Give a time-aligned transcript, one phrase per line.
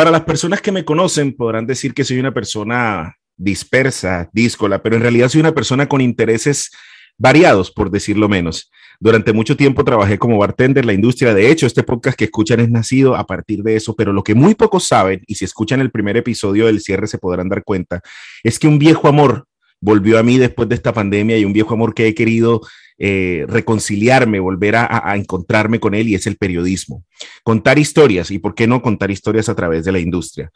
[0.00, 4.96] Para las personas que me conocen podrán decir que soy una persona dispersa, díscola, pero
[4.96, 6.70] en realidad soy una persona con intereses
[7.18, 8.70] variados, por decirlo menos.
[8.98, 11.34] Durante mucho tiempo trabajé como bartender en la industria.
[11.34, 14.34] De hecho, este podcast que escuchan es nacido a partir de eso, pero lo que
[14.34, 18.00] muy pocos saben, y si escuchan el primer episodio del cierre se podrán dar cuenta,
[18.42, 19.48] es que un viejo amor
[19.82, 22.62] volvió a mí después de esta pandemia y un viejo amor que he querido
[23.02, 27.02] eh, reconciliarme, volver a, encontrarme con él y es el periodismo.
[27.42, 30.50] Contar historias y por qué no contar historias a través de la industria.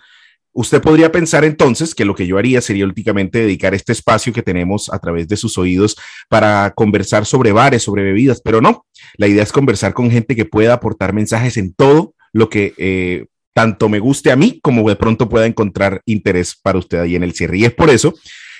[0.52, 4.42] Usted podría pensar entonces que lo que yo haría sería últimamente dedicar este espacio que
[4.42, 5.96] tenemos a través de sus oídos
[6.28, 8.84] para conversar sobre bares, sobre bebidas, pero no,
[9.16, 13.24] la idea es conversar con gente que pueda aportar mensajes en todo lo que eh,
[13.54, 17.22] tanto me guste a mí como de pronto pueda encontrar interés para usted ahí en
[17.22, 17.56] el cierre.
[17.56, 18.12] Y es por eso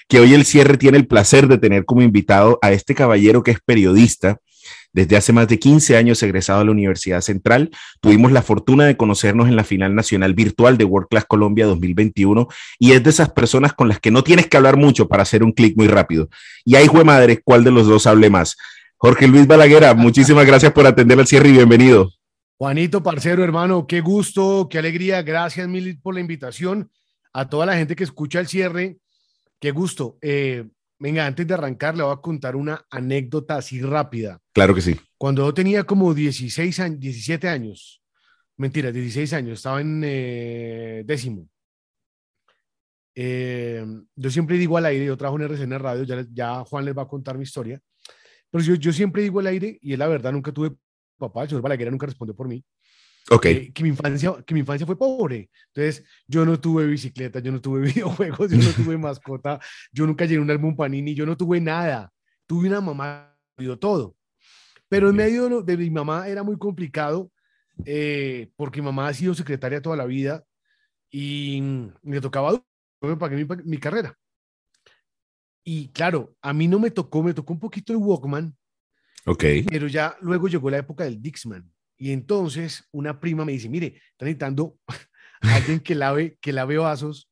[0.08, 3.52] que hoy el cierre tiene el placer de tener como invitado a este caballero que
[3.52, 4.38] es periodista,
[4.94, 8.96] desde hace más de 15 años egresado a la Universidad Central, tuvimos la fortuna de
[8.96, 12.46] conocernos en la final nacional virtual de World Class Colombia 2021
[12.78, 15.42] y es de esas personas con las que no tienes que hablar mucho para hacer
[15.42, 16.28] un clic muy rápido.
[16.64, 18.56] Y ahí, fue madre, ¿cuál de los dos hable más?
[18.96, 22.12] Jorge Luis Balaguera, muchísimas gracias por atender al cierre y bienvenido.
[22.56, 25.22] Juanito, parcero, hermano, qué gusto, qué alegría.
[25.22, 26.89] Gracias mil por la invitación.
[27.33, 28.98] A toda la gente que escucha el cierre,
[29.60, 30.19] qué gusto.
[30.20, 30.64] Eh,
[30.98, 34.41] Venga, antes de arrancar, le voy a contar una anécdota así rápida.
[34.52, 34.98] Claro que sí.
[35.19, 38.02] Cuando yo tenía como 16 años, 17 años,
[38.56, 41.48] mentira, 16 años, estaba en eh, décimo.
[43.16, 43.84] Eh,
[44.16, 47.02] yo siempre digo al aire, yo trabajo en RCN Radio, ya, ya Juan les va
[47.02, 47.80] a contar mi historia,
[48.50, 50.74] pero yo, yo siempre digo al aire, y es la verdad, nunca tuve
[51.18, 52.64] papá, el señor Balaguer nunca respondió por mí.
[53.30, 53.47] Ok.
[53.47, 55.50] Eh, que, mi infancia, que mi infancia fue pobre.
[55.69, 59.61] Entonces, yo no tuve bicicleta, yo no tuve videojuegos, yo no tuve mascota,
[59.92, 62.12] yo nunca llené un álbum panini, yo no tuve nada.
[62.47, 64.17] Tuve una mamá, dio todo.
[64.89, 67.30] Pero en medio de mi mamá era muy complicado
[67.84, 70.45] eh, porque mi mamá ha sido secretaria toda la vida
[71.11, 71.61] y
[72.02, 72.62] me tocaba
[73.00, 74.17] me pagué mi, mi carrera.
[75.62, 78.56] Y claro, a mí no me tocó, me tocó un poquito el Walkman.
[79.27, 79.45] Ok.
[79.68, 81.73] Pero ya luego llegó la época del Dixman.
[81.96, 84.77] Y entonces una prima me dice, mire, está necesitando
[85.40, 87.30] alguien que lave, que lave vasos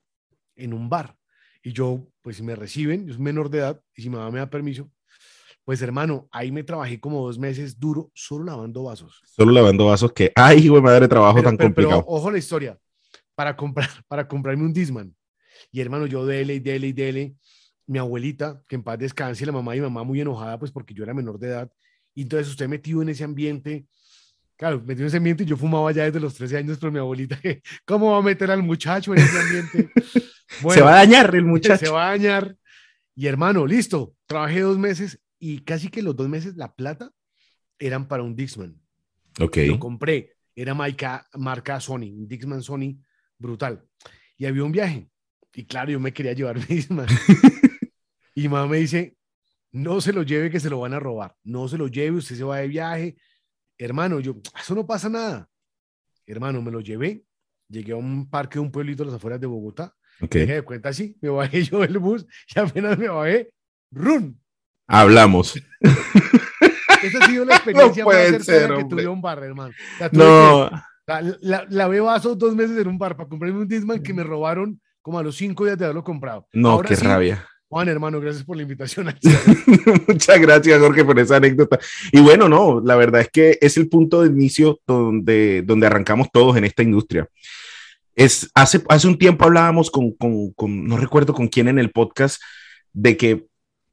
[0.56, 1.16] en un bar.
[1.62, 4.30] Y yo, pues si me reciben, yo soy menor de edad, y si mi mamá
[4.30, 4.90] me da permiso,
[5.64, 9.20] pues hermano, ahí me trabajé como dos meses duro, solo lavando vasos.
[9.24, 12.02] Solo lavando vasos, que, ay, güey, madre, trabajo tan complicado.
[12.04, 12.78] Pero, ojo la historia,
[13.34, 15.14] para, comprar, para comprarme un Disman.
[15.70, 17.34] Y hermano, yo dele y dele y dele.
[17.86, 20.94] Mi abuelita, que en paz descanse, la mamá y mi mamá muy enojada, pues porque
[20.94, 21.72] yo era menor de edad.
[22.14, 23.86] Y entonces usted metido en ese ambiente,
[24.62, 27.00] Claro, metió en ese ambiente y yo fumaba ya desde los 13 años, pero mi
[27.00, 27.36] abuelita,
[27.84, 29.90] ¿cómo va a meter al muchacho en ese ambiente?
[30.72, 31.84] se va a dañar el muchacho.
[31.84, 32.56] Se va a dañar.
[33.16, 37.10] Y hermano, listo, trabajé dos meses y casi que los dos meses la plata
[37.76, 38.80] eran para un Dixman.
[39.40, 39.56] Ok.
[39.66, 43.00] Lo compré, era marca, marca Sony, un Dixman Sony
[43.38, 43.84] brutal.
[44.38, 45.10] Y había un viaje.
[45.54, 47.08] Y claro, yo me quería llevar mi Dixman.
[48.36, 49.16] y mamá me dice,
[49.72, 51.34] no se lo lleve que se lo van a robar.
[51.42, 53.16] No se lo lleve, usted se va de viaje
[53.82, 55.48] Hermano, yo, eso no pasa nada.
[56.26, 57.25] Hermano, me lo llevé,
[57.69, 59.94] llegué a un parque de un pueblito a las afueras de Bogotá.
[60.20, 60.47] Okay.
[60.47, 63.50] de cuenta así, me bajé yo del bus y apenas me bajé,
[63.91, 64.41] ¡run!
[64.87, 65.60] Hablamos.
[67.03, 69.75] Esa ha sido la experiencia más cercana que tuve a un bar, hermano.
[70.12, 70.71] no.
[71.41, 74.81] la, la, vasos dos meses en un bar para comprarme un Disman que me robaron
[75.00, 76.47] como a los cinco días de haberlo comprado.
[76.53, 77.48] No, qué rabia.
[77.72, 79.06] Juan, hermano, gracias por la invitación.
[80.06, 81.78] Muchas gracias, Jorge, por esa anécdota.
[82.12, 86.28] Y bueno, no, la verdad es que es el punto de inicio donde, donde arrancamos
[86.31, 87.27] todos en esta industria.
[88.15, 91.91] Es, hace, hace un tiempo hablábamos con, con, con, no recuerdo con quién en el
[91.91, 92.43] podcast,
[92.93, 93.47] de que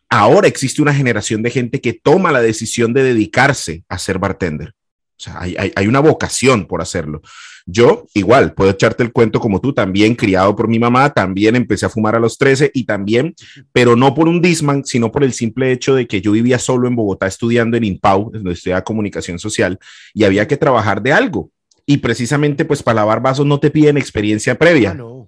[0.10, 4.74] ahora existe una generación de gente que toma la decisión de dedicarse a ser bartender.
[5.20, 7.22] O sea, hay, hay, una vocación por hacerlo.
[7.66, 11.86] Yo, igual, puedo echarte el cuento como tú, también criado por mi mamá, también empecé
[11.86, 13.36] a fumar a los 13 y también,
[13.74, 16.88] pero no por un Disman, sino por el simple hecho de que yo vivía solo
[16.88, 19.78] en Bogotá estudiando en IMPAU, donde estudiaba comunicación social,
[20.14, 21.52] y había que trabajar de algo.
[21.86, 24.92] Y precisamente, pues para lavar vasos no te piden experiencia previa.
[24.92, 25.28] Ah, no.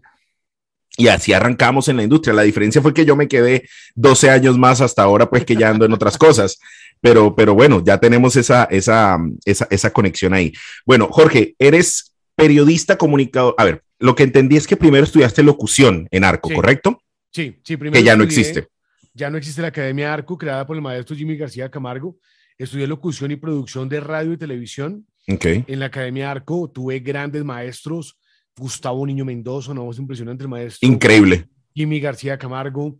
[0.97, 2.33] Y así arrancamos en la industria.
[2.33, 5.69] La diferencia fue que yo me quedé 12 años más hasta ahora, pues que ya
[5.69, 6.59] ando en otras cosas
[7.01, 10.53] pero, pero bueno, ya tenemos esa, esa, esa, esa conexión ahí.
[10.85, 13.55] Bueno, Jorge, eres periodista comunicador.
[13.57, 17.01] A ver, lo que entendí es que primero estudiaste locución en Arco, ¿correcto?
[17.31, 17.99] Sí, sí, primero.
[17.99, 18.67] Que ya no existe.
[19.13, 22.17] Ya no existe la Academia Arco, creada por el maestro Jimmy García Camargo.
[22.57, 25.05] Estudié locución y producción de radio y televisión.
[25.27, 25.65] Okay.
[25.67, 28.17] En la Academia Arco tuve grandes maestros.
[28.61, 30.87] Gustavo Niño Mendoza, una voz impresionante, el maestro.
[30.87, 31.49] Increíble.
[31.73, 32.95] Jimmy García Camargo.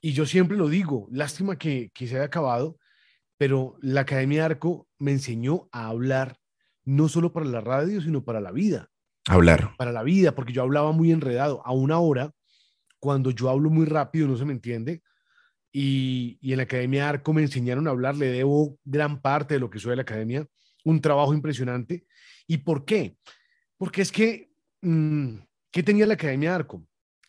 [0.00, 2.78] Y yo siempre lo digo, lástima que, que se haya acabado,
[3.36, 6.38] pero la Academia Arco me enseñó a hablar
[6.84, 8.88] no solo para la radio, sino para la vida.
[9.26, 9.74] Hablar.
[9.76, 11.60] Para la vida, porque yo hablaba muy enredado.
[11.66, 12.32] A una hora,
[12.98, 15.02] cuando yo hablo muy rápido, no se me entiende.
[15.72, 19.60] Y, y en la Academia Arco me enseñaron a hablar, le debo gran parte de
[19.60, 20.46] lo que soy de la Academia,
[20.84, 22.06] un trabajo impresionante.
[22.46, 23.16] ¿Y por qué?
[23.76, 24.45] Porque es que,
[24.82, 26.82] ¿qué tenía la Academia Arco?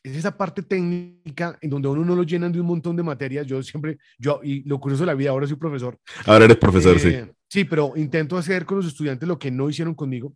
[0.04, 3.46] Es esa parte técnica en donde uno no lo llenan de un montón de materias.
[3.46, 5.98] Yo siempre, yo, y lo curioso de la vida, ahora soy profesor.
[6.26, 7.32] Ahora eres profesor, Eh, sí.
[7.50, 10.34] Sí, pero intento hacer con los estudiantes lo que no hicieron conmigo.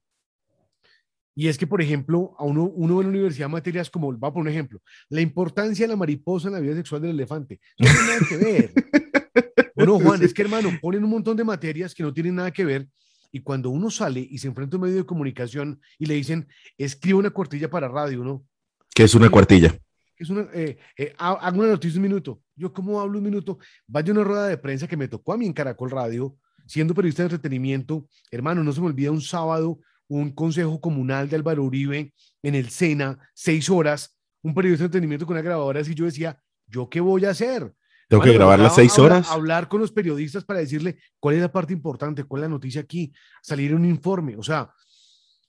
[1.36, 4.42] Y es que, por ejemplo, a uno, uno en la universidad materias como, va por
[4.42, 7.60] un ejemplo, la importancia de la mariposa en la vida sexual del elefante.
[7.80, 8.74] No tiene nada que ver.
[9.74, 10.26] Bueno, Juan, Sí.
[10.26, 12.88] es que hermano, ponen un montón de materias que no tienen nada que ver.
[13.32, 16.48] Y cuando uno sale y se enfrenta a un medio de comunicación y le dicen,
[16.78, 18.46] escribe una cuartilla para radio, ¿no?
[18.94, 19.78] Que es una cuartilla.
[20.18, 22.42] Es una, eh, eh, ha- hago una noticia un minuto.
[22.56, 23.58] Yo, ¿cómo hablo un minuto?
[23.88, 26.36] Vaya una rueda de prensa que me tocó a mí en Caracol Radio,
[26.68, 28.08] siendo periodista de entretenimiento.
[28.30, 32.14] Hermano, no se me olvida un sábado, un consejo comunal de Álvaro Uribe
[32.44, 35.96] en el Sena, seis horas, un periodista de entretenimiento con una grabadora así.
[35.96, 36.38] Yo decía,
[36.68, 37.74] ¿yo qué voy a hacer?
[38.12, 39.30] Tengo que Mano, grabar las seis hablar- horas.
[39.32, 42.82] Hablar con los periodistas para decirle cuál es la parte importante, cuál es la noticia
[42.82, 44.36] aquí, salir un informe.
[44.36, 44.70] O sea,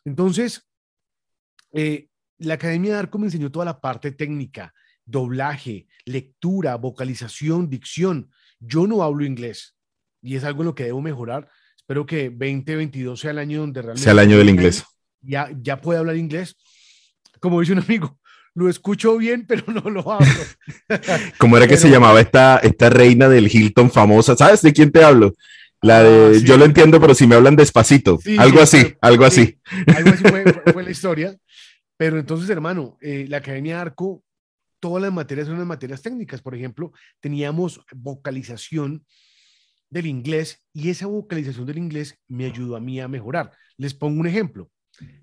[0.04, 0.68] entonces,
[1.72, 4.72] eh, la Academia de Arco me enseñó toda la parte técnica,
[5.04, 8.30] doblaje, lectura, vocalización, dicción.
[8.60, 9.76] Yo no hablo inglés
[10.22, 11.48] y es algo en lo que debo mejorar.
[11.76, 14.84] Espero que 2022 sea el año donde realmente Sea el año del inglés.
[15.20, 16.56] ya, ya pueda hablar inglés.
[17.40, 18.20] Como dice un amigo,
[18.54, 20.26] lo escucho bien, pero no lo hablo.
[21.38, 24.36] ¿Cómo era que se llamaba esta, esta reina del Hilton famosa?
[24.36, 25.34] ¿Sabes de quién te hablo?
[25.80, 26.44] La de, Ah, sí.
[26.46, 28.18] yo lo entiendo, pero si me hablan despacito.
[28.22, 29.40] Sí, algo sí, así, algo sí.
[29.66, 29.94] así.
[29.96, 31.36] Algo así fue, fue- fue la historia.
[31.96, 34.22] Pero entonces, hermano, eh, la Academia Arco,
[34.80, 36.40] todas las materias son las materias técnicas.
[36.40, 39.04] Por ejemplo, teníamos vocalización
[39.90, 43.50] del inglés y esa vocalización del inglés me ayudó a mí a mejorar.
[43.76, 44.70] Les pongo un ejemplo.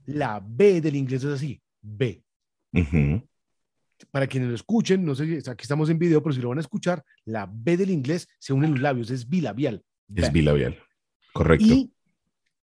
[0.06, 2.22] La B del inglés es así, B.
[4.12, 6.58] Para quienes lo escuchen, no sé si aquí estamos en video, pero si lo van
[6.58, 9.84] a escuchar, la B del inglés se une en los labios, es bilabial.
[10.16, 10.78] Es bilabial.
[11.34, 11.66] Correcto.
[11.66, 11.92] Y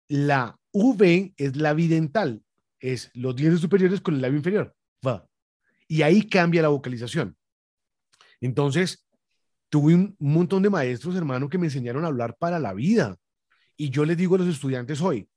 [0.07, 2.41] la V es la bidental,
[2.79, 4.75] es los dientes superiores con el labio inferior.
[5.05, 5.27] Va.
[5.87, 7.37] Y ahí cambia la vocalización.
[8.41, 9.05] Entonces,
[9.69, 13.17] tuve un, montón de maestros, hermano, que me enseñaron a hablar para la vida.
[13.77, 15.29] Y yo les digo a los estudiantes hoy,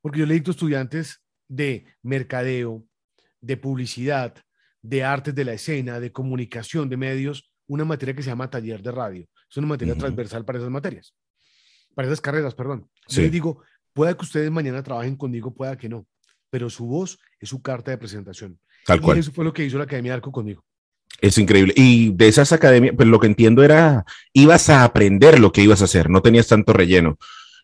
[0.00, 2.86] porque yo le dicto a estudiantes de mercadeo,
[3.40, 4.34] de publicidad,
[4.82, 8.82] de artes de la escena, de comunicación, de medios, una materia que se llama taller
[8.82, 9.26] de radio.
[9.50, 11.14] Es una materia transversal para esas materias,
[11.94, 12.88] para esas carreras, perdón.
[13.08, 13.22] Yo Sí.
[13.22, 13.62] les digo,
[13.92, 16.06] pueda que ustedes mañana trabajen conmigo, pueda que no,
[16.50, 18.58] pero su voz es su carta de presentación.
[18.86, 19.18] Tal Y cual.
[19.18, 20.64] eso fue lo que hizo la Academia de Arco conmigo.
[21.20, 21.74] Es increíble.
[21.76, 25.82] Y de esas academias, pues lo que entiendo era, ibas a aprender lo que ibas
[25.82, 27.18] a hacer, no tenías tanto relleno.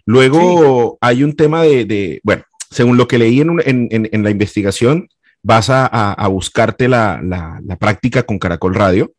[0.07, 4.09] Luego hay un tema de, de- bueno, según lo que leí en, un- en- en-
[4.13, 5.09] en la investigación,
[5.45, 9.13] vas a, a- a buscarte la, la- la práctica con Caracol Radio.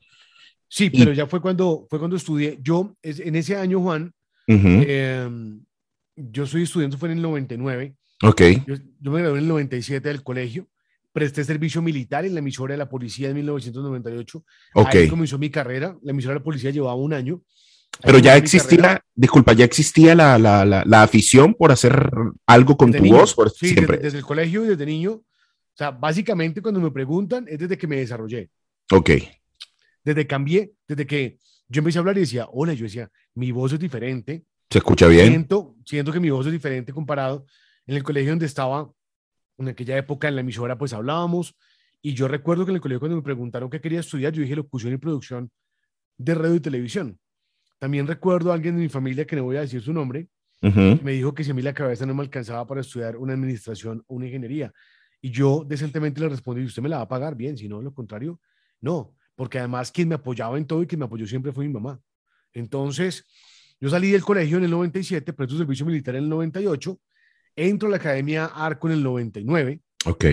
[0.67, 2.57] Sí, Y- pero ya fue cuando, fue cuando estudié.
[2.61, 4.11] Yo, es- en ese año, Juan,
[4.47, 4.67] Ujú.
[4.87, 5.29] eh,
[6.17, 7.95] yo soy estudiante, fue en el 99.
[8.23, 10.67] ok, Yo, yo me gradué en el 97 del colegio.
[11.13, 14.43] Presté servicio militar en la emisora de la policía en 1998.
[14.73, 14.87] ok.
[14.95, 15.95] Ahí comenzó mi carrera.
[16.01, 17.35] La emisora de la policía llevaba un año.
[17.99, 22.09] Ahí Pero ya existía, carrera disculpa, ya existía la, la- la- la afición por hacer
[22.45, 23.17] algo con desde tu niño.
[23.19, 23.95] voz, por Sí, siempre.
[23.97, 25.21] Desde, desde el colegio y desde niño.
[25.75, 28.49] O sea, básicamente cuando me preguntan es desde que me desarrollé.
[28.91, 29.09] Ok,
[30.05, 33.51] Desde que cambié, desde que yo empecé a hablar y decía, hola, yo decía, mi
[33.51, 34.45] voz es diferente.
[34.69, 35.27] se escucha bien.
[35.27, 37.45] Siento, siento que mi voz es diferente comparado
[37.87, 38.89] en el colegio donde estaba,
[39.57, 41.57] en aquella época en la emisora, pues hablábamos.
[42.01, 44.55] Y yo recuerdo que en el colegio cuando me preguntaron qué quería estudiar, yo dije
[44.55, 45.51] locución y producción
[46.17, 47.19] de radio y televisión.
[47.79, 50.29] También recuerdo a alguien de mi familia, que no voy a decir su nombre,
[50.61, 54.03] me dijo que si a mí la cabeza no me alcanzaba para estudiar una administración
[54.07, 54.71] o una ingeniería.
[55.25, 57.57] Y yo decentemente le respondí, ¿usted me la va a pagar bien?
[57.57, 58.39] Si no, lo contrario,
[58.79, 59.15] no.
[59.33, 61.99] Porque además quien me apoyaba en todo y quien me apoyó siempre fue mi mamá.
[62.53, 63.25] Entonces,
[63.79, 66.99] yo salí del colegio en el 97, presto servicio militar en el 98,
[67.55, 70.25] entro a la Academia Arco en el 99, Ok,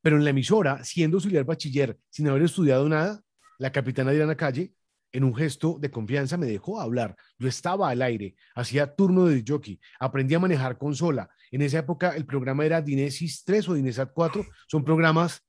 [0.00, 3.20] pero en la emisora, siendo auxiliar bachiller, sin haber estudiado nada,
[3.58, 4.72] la capitana Diana Calle,
[5.10, 7.16] en un gesto de confianza, me dejó hablar.
[7.38, 11.28] Yo estaba al aire, hacía turno de jockey, aprendí a manejar consola.
[11.50, 15.42] En esa época el programa era Dinesis 3 o Dinesat 4, son programas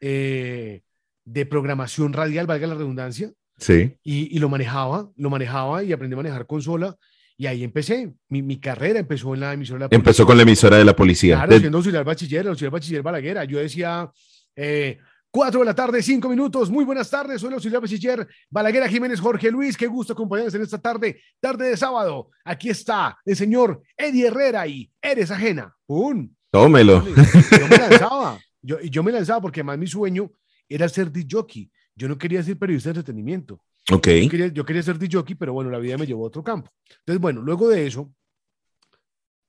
[0.00, 0.82] eh,
[1.24, 3.96] de programación radial, valga la redundancia, sí.
[4.02, 6.96] y, y lo manejaba, lo manejaba y aprendí a manejar consola.
[7.36, 8.12] Y ahí empecé.
[8.28, 10.26] Mi, mi carrera empezó en la emisora de la Empezó policía.
[10.26, 11.36] con la emisora de la policía.
[11.36, 13.44] Claro, De- siendo auxiliar bachiller, auxiliar bachiller Balaguera.
[13.44, 14.08] Yo decía,
[14.54, 14.98] eh,
[15.34, 16.70] cuatro de la tarde, cinco minutos.
[16.70, 19.76] Muy buenas tardes, soy el auxiliar bachiller Balaguera Jiménez Jorge Luis.
[19.76, 22.30] Qué gusto acompañarnos en esta tarde, tarde de sábado.
[22.44, 25.74] Aquí está el señor Eddie Herrera y Eres Ajena.
[25.86, 26.32] ¡Pum!
[26.52, 27.04] Tómelo.
[27.04, 30.30] Yo me lanzaba, yo, yo me lanzaba porque además mi sueño
[30.68, 31.68] era ser disc jockey.
[31.96, 33.60] Yo no quería ser periodista de entretenimiento.
[33.90, 34.06] Ok.
[34.06, 36.70] Yo quería, yo quería ser jockey, pero bueno, la vida me llevó a otro campo.
[37.00, 38.14] Entonces, bueno, luego de eso,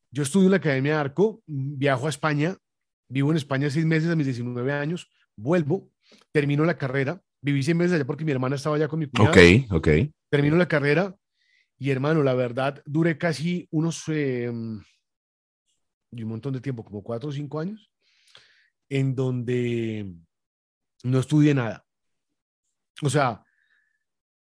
[0.09, 2.57] yo estudio en la Academia de Arco, viajo a España,
[3.07, 5.91] vivo en España seis meses a mis 19 años, vuelvo,
[6.31, 9.31] termino la carrera, viví seis meses allá porque mi hermana estaba allá con mi cuñada.
[9.31, 9.87] Ok, ok.
[10.29, 11.15] Termino la carrera
[11.77, 14.83] y hermano, la verdad, duré casi unos, eh, un
[16.11, 17.91] montón de tiempo, como cuatro o cinco años,
[18.89, 20.13] en donde
[21.03, 21.85] no estudié nada.
[23.01, 23.43] O sea,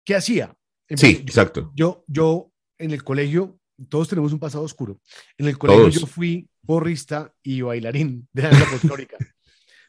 [0.04, 0.54] ¿qué hacía?
[0.94, 1.72] Sí, exacto.
[1.74, 5.00] Yo, yo en el colegio, todos tenemos un pasado oscuro.
[5.38, 6.00] En el colegio Todos.
[6.00, 9.16] yo fui porrista y bailarín de danza folclórica.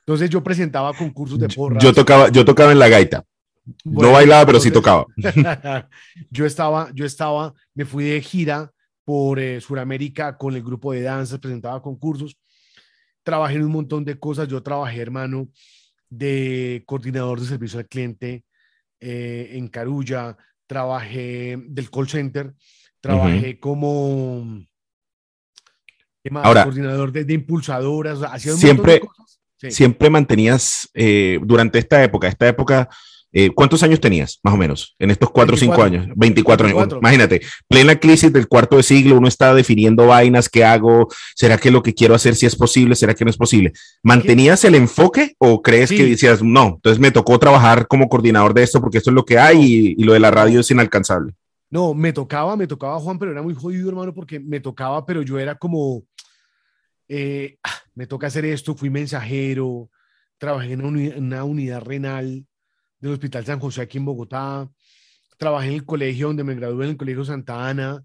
[0.07, 1.83] Entonces yo presentaba concursos de porras.
[1.83, 3.25] Yo tocaba, yo tocaba en la gaita.
[3.83, 5.05] No bailaba, pero sí tocaba.
[6.31, 8.71] yo estaba, yo estaba, me fui de gira
[9.03, 12.37] por eh, Sudamérica con el grupo de danzas, presentaba concursos,
[13.21, 14.47] trabajé en un montón de cosas.
[14.47, 15.49] Yo trabajé, hermano,
[16.09, 18.45] de coordinador de servicio al cliente
[19.01, 20.37] eh, en Carulla,
[20.67, 22.53] trabajé del call center,
[23.01, 24.63] trabajé como.
[26.43, 29.37] Ahora- coordinador de, de impulsadoras, o sea, hacía un Siempre- montón de cosas.
[29.57, 29.71] Sí.
[29.71, 32.89] Siempre mantenías, eh, durante esta época, esta época,
[33.33, 36.01] eh, ¿cuántos años tenías, más o menos, en estos cuatro o cinco 24.
[36.05, 36.15] años?
[36.17, 36.77] 24 años.
[36.77, 36.99] 24.
[36.99, 41.07] Imagínate, plena crisis del cuarto de siglo, uno está definiendo vainas, ¿qué hago?
[41.35, 42.95] ¿Será que lo que quiero hacer sí es posible?
[42.95, 43.73] ¿Será que no es posible?
[44.01, 45.97] ¿Mantenías el enfoque o crees Sí.
[45.97, 49.25] que decías, no, entonces me tocó trabajar como coordinador de esto porque esto es lo
[49.25, 51.33] que hay y, y lo de la radio es inalcanzable?
[51.69, 55.21] No, me tocaba, me tocaba Juan, pero era muy jodido, hermano, porque me tocaba, pero
[55.21, 56.03] yo era como,
[57.07, 59.89] eh, ah, me toca hacer esto, fui mensajero,
[60.37, 62.45] trabajé en una, uni- una unidad renal
[62.99, 64.69] del Hospital San José aquí en Bogotá,
[65.37, 68.03] trabajé en el colegio donde me gradué, en el Colegio Santa Ana,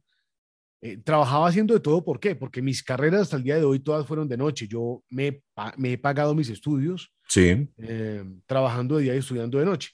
[0.80, 2.34] eh, trabajaba haciendo de todo, ¿por qué?
[2.34, 5.42] Porque mis carreras hasta el día de hoy todas fueron de noche, yo me,
[5.76, 7.68] me he pagado mis estudios, Sí.
[7.78, 9.90] eh, trabajando de día y estudiando de noche.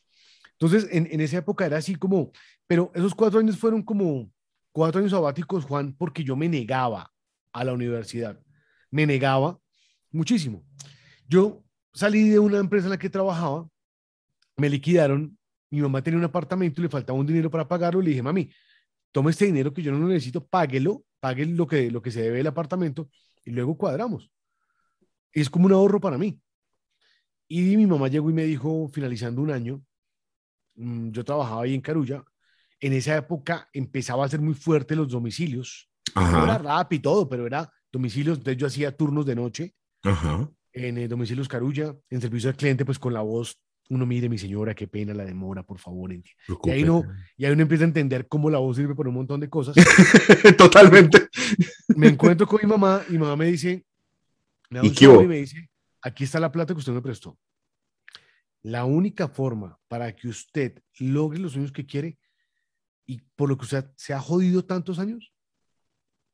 [0.52, 2.32] Entonces, en, en esa época era así como,
[2.66, 4.32] pero esos cuatro años fueron como
[4.72, 7.12] cuatro años sabáticos, Juan, porque yo me negaba
[7.52, 8.40] a la universidad.
[8.90, 9.58] Me negaba
[10.10, 10.64] muchísimo.
[11.26, 13.68] Yo salí de una empresa en la que trabajaba,
[14.56, 15.38] me liquidaron,
[15.70, 18.50] mi mamá tenía un apartamento y le faltaba un dinero para pagarlo, le dije, mami,
[19.12, 22.22] tome este dinero que yo no lo necesito, páguelo, pague lo que, lo que se
[22.22, 23.10] debe del apartamento
[23.44, 24.30] y luego cuadramos.
[25.32, 26.40] Es como un ahorro para mí.
[27.48, 29.82] Y mi mamá llegó y me dijo, finalizando un año,
[30.76, 32.24] mm, yo trabajaba ahí en Carulla,
[32.80, 35.90] en esa época empezaba a ser muy fuerte los domicilios.
[36.14, 40.50] No era rap y todo, pero era domicilios, entonces yo hacía turnos de noche Ajá.
[40.72, 43.58] en eh, domicilios Carulla, en servicio al cliente, pues con la voz,
[43.90, 46.10] uno mire, mi señora, qué pena la demora, por favor.
[46.10, 46.34] enti-".
[46.64, 47.04] Y ahí, no,
[47.36, 49.74] y ahí uno empieza a entender cómo la voz sirve por un montón de cosas.
[50.58, 51.28] Totalmente.
[51.96, 53.84] me encuentro con mi mamá y mi mamá me dice,
[54.70, 55.70] me ¿Y qué y me dice,
[56.02, 57.38] aquí está la plata que usted me prestó.
[58.62, 62.18] La única forma para que usted logre los sueños que quiere
[63.06, 65.32] y por lo que usted se ha jodido tantos años,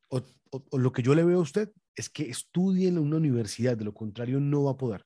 [0.09, 0.21] o,
[0.57, 3.77] o- o lo que yo le veo a usted, es que estudie en una universidad,
[3.77, 5.05] de lo contrario no va a poder.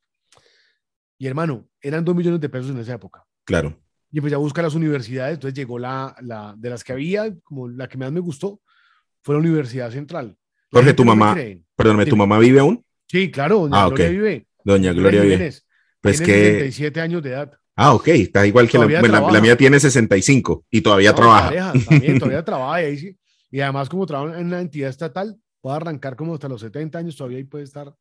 [1.18, 3.24] Y hermano, eran dos millones de pesos en esa época.
[3.44, 3.76] Claro.
[4.10, 7.68] Y empecé a buscar las universidades, entonces llegó la, la de las que había, como
[7.68, 8.60] la que más me gustó,
[9.22, 10.36] fue la Universidad Central.
[10.70, 11.36] Jorge, tu mamá-.
[11.76, 12.84] Perdóname, ¿tu mamá vive aún?
[13.06, 14.12] Sí, claro, doña Ah, Gloria ok.
[14.12, 14.46] vive.
[14.64, 15.52] Doña Gloria vive.
[16.00, 16.44] Pues tiene que.
[16.44, 17.52] 67 años de edad.
[17.74, 21.16] Ah, ok, está igual que la, bueno, la- la mía tiene 65 y todavía No,
[21.16, 21.44] trabaja.
[21.48, 23.16] pareja, también, todavía trabaja y ahí sí.
[23.50, 27.16] Y además, como trabaja en la entidad estatal, puede arrancar como hasta los 70 años,
[27.16, 27.94] todavía ahí puede estar.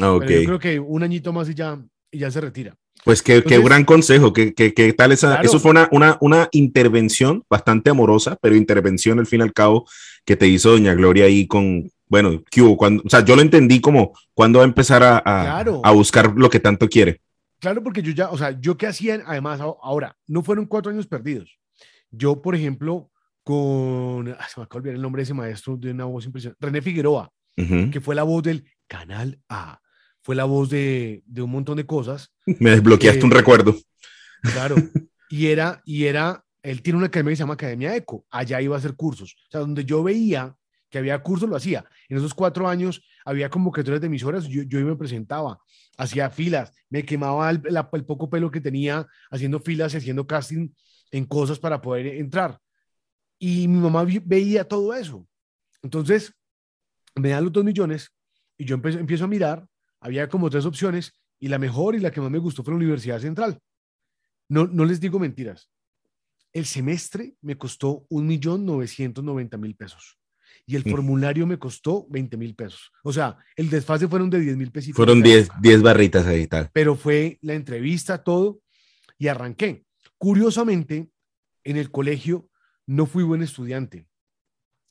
[0.00, 0.24] Ah, ok.
[0.26, 2.74] Pero yo creo que un añito más y ya, y ya se retira.
[3.04, 5.42] Pues qué, qué Entonces- gran consejo, qué, qué- qué tal esa, Claro.
[5.44, 9.86] eso fue una, una, una intervención bastante amorosa, pero intervención al fin y al cabo
[10.24, 12.76] que te hizo Doña Gloria ahí con, bueno, ¿qué hubo?
[12.76, 15.80] Cuando, o sea, yo lo entendí como cuando va a empezar a, a- Claro.
[15.84, 17.20] a buscar lo que tanto quiere.
[17.60, 21.06] Claro, porque yo ya, o sea, yo qué hacía, además, ahora, no fueron cuatro años
[21.06, 21.56] perdidos.
[22.10, 23.10] Yo, por ejemplo,
[23.52, 26.26] con, ah, se me acaba de olvidar el nombre de ese maestro de una voz
[26.26, 27.90] impresionante, René Figueroa, Ujú.
[27.90, 29.80] que fue la voz del Canal A,
[30.20, 33.74] fue la voz de, de un montón de cosas, Me desbloqueaste Eh, un recuerdo.
[34.42, 34.76] claro,
[35.30, 38.76] y era, y era, él tiene una academia que se llama Academia Eco, allá iba
[38.76, 40.54] a hacer cursos, o sea, donde yo veía
[40.90, 41.84] que había cursos, lo hacía.
[42.10, 45.58] En esos cuatro años había convocatorias de emisoras, yo, yo me presentaba,
[45.96, 50.26] hacía filas, me quemaba el, la- el poco pelo que tenía haciendo filas y haciendo
[50.26, 50.68] casting
[51.12, 52.58] en cosas para poder entrar.
[53.38, 55.26] Y mi mamá veía todo eso.
[55.82, 56.32] Entonces,
[57.14, 58.10] me dan los dos millones
[58.56, 59.66] y yo empiezo, empiezo a mirar,
[60.00, 62.78] había como tres opciones y la mejor y la que más me gustó fue la
[62.78, 63.58] Universidad Central.
[64.48, 65.70] No, no les digo mentiras.
[66.52, 70.18] El semestre me costó un millón novecientos noventa mil pesos.
[70.66, 72.90] y el formulario me costó 20 mil pesos.
[73.02, 74.94] O sea, el desfase fueron de 10 mil pesos.
[74.94, 76.70] Fueron 10, 10 barritas ahí tal.
[76.72, 78.60] Pero fue la entrevista, todo,
[79.18, 79.84] y arranqué.
[80.18, 81.08] Curiosamente,
[81.64, 82.47] en el colegio
[82.88, 84.08] no fui buen estudiante.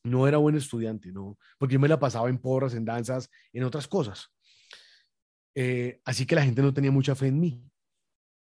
[0.03, 3.63] No era buen estudiante, no, porque yo me la pasaba en porras, en danzas, en
[3.63, 4.31] otras cosas.
[5.53, 7.61] Eh, así que la gente no tenía mucha fe en mí.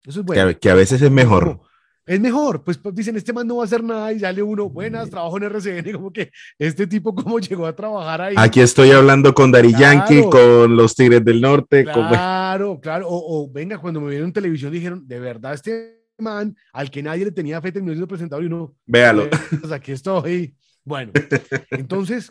[0.05, 0.59] Eso es bueno.
[0.61, 1.61] Que a, veces es mejor.
[2.05, 4.69] es mejor, pues, pues, dicen, este man no va a hacer nada y sale uno,
[4.69, 8.35] buenas, trabajo en RCN, como que este tipo cómo llegó a trabajar ahí.
[8.37, 11.85] Aquí estoy hablando con Dari Yankee, con los Tigres del Norte.
[11.85, 16.91] Claro, claro, o, venga, cuando me vieron en televisión dijeron, de verdad este man al
[16.91, 19.29] que nadie le tenía fe terminó siendo presentador y uno, véalo.
[19.61, 20.57] Pues aquí estoy.
[20.85, 21.13] Bueno,
[21.71, 22.31] entonces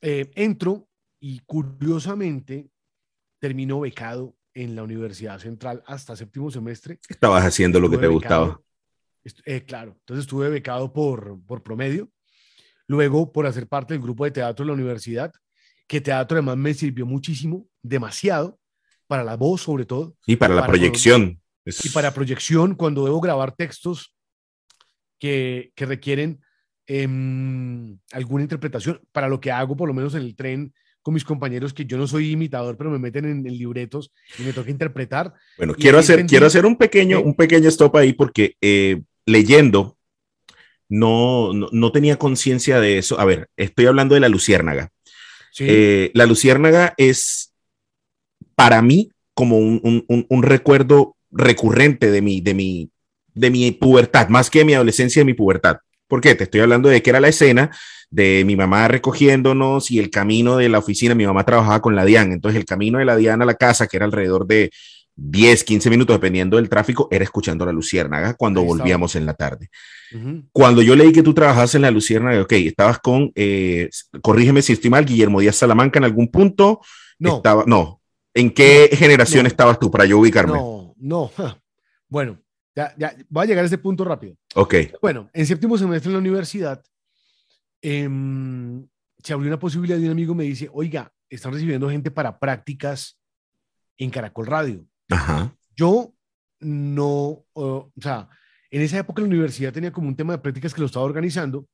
[0.00, 0.88] eh, entro
[1.20, 2.70] y curiosamente
[3.40, 6.98] terminó becado en la Universidad Central hasta séptimo semestre.
[7.08, 8.60] Estabas haciendo lo que te gustaba.
[9.44, 12.10] Eh, claro, entonces estuve becado por, por promedio,
[12.86, 15.32] luego por hacer parte del grupo de teatro de la universidad,
[15.86, 18.58] que teatro además me sirvió muchísimo, demasiado,
[19.06, 20.16] para la voz sobre todo.
[20.26, 21.40] Y para la proyección.
[21.84, 24.14] Y para proyección, cuando debo grabar textos
[25.18, 26.40] que, que requieren
[26.86, 30.72] em, alguna interpretación, para lo que hago por lo menos en el tren
[31.02, 34.52] con mis compañeros que yo no soy imitador, pero me meten en, libretos y me
[34.52, 35.32] toca interpretar.
[35.56, 39.96] Bueno, quiero hacer, quiero hacer un pequeño, un pequeño stop ahí porque eh, leyendo
[40.88, 43.20] no, no, tenía conciencia de eso.
[43.20, 44.90] A ver, estoy hablando de la luciérnaga.
[45.60, 47.52] Eh, la luciérnaga es
[48.54, 52.90] para mí como un, un, un, recuerdo recurrente de mi, de, mi,
[53.34, 55.78] de mi pubertad, más que de mi adolescencia, de mi pubertad.
[56.06, 56.34] ¿Por qué?
[56.34, 57.70] Te estoy hablando de que era la escena
[58.10, 61.14] de mi mamá recogiéndonos y el camino de la oficina.
[61.14, 63.86] Mi mamá trabajaba con la DIAN, entonces el camino de la DIAN a la casa,
[63.86, 64.70] que era alrededor de
[65.20, 69.68] 10, 15 minutos, dependiendo del tráfico, era escuchando la Luciérnaga cuando volvíamos en la tarde.
[70.52, 73.90] Cuando yo leí que tú trabajabas en la Luciérnaga, ok, estabas con, eh,
[74.22, 76.80] corrígeme si estoy mal, Guillermo Díaz Salamanca en algún punto.
[77.18, 77.36] No.
[77.36, 78.00] Estaba, no.
[78.32, 80.52] ¿En qué generación estabas tú para yo ubicarme?
[80.52, 81.30] No, no.
[82.08, 82.38] Bueno,
[82.74, 84.34] ya, ya, voy a llegar a ese punto rápido.
[84.54, 84.74] Ok.
[85.02, 86.82] Bueno, en séptimo semestre en la universidad,
[87.82, 88.86] em,
[89.22, 93.20] se abrió una posibilidad y un amigo me dice, oiga, están recibiendo gente para prácticas
[93.98, 94.86] en Caracol Radio.
[95.10, 95.54] Ajá.
[95.76, 96.14] Yo
[96.60, 98.28] no, o sea,
[98.70, 101.68] en esa época la universidad tenía como un tema de prácticas que lo estaba organizando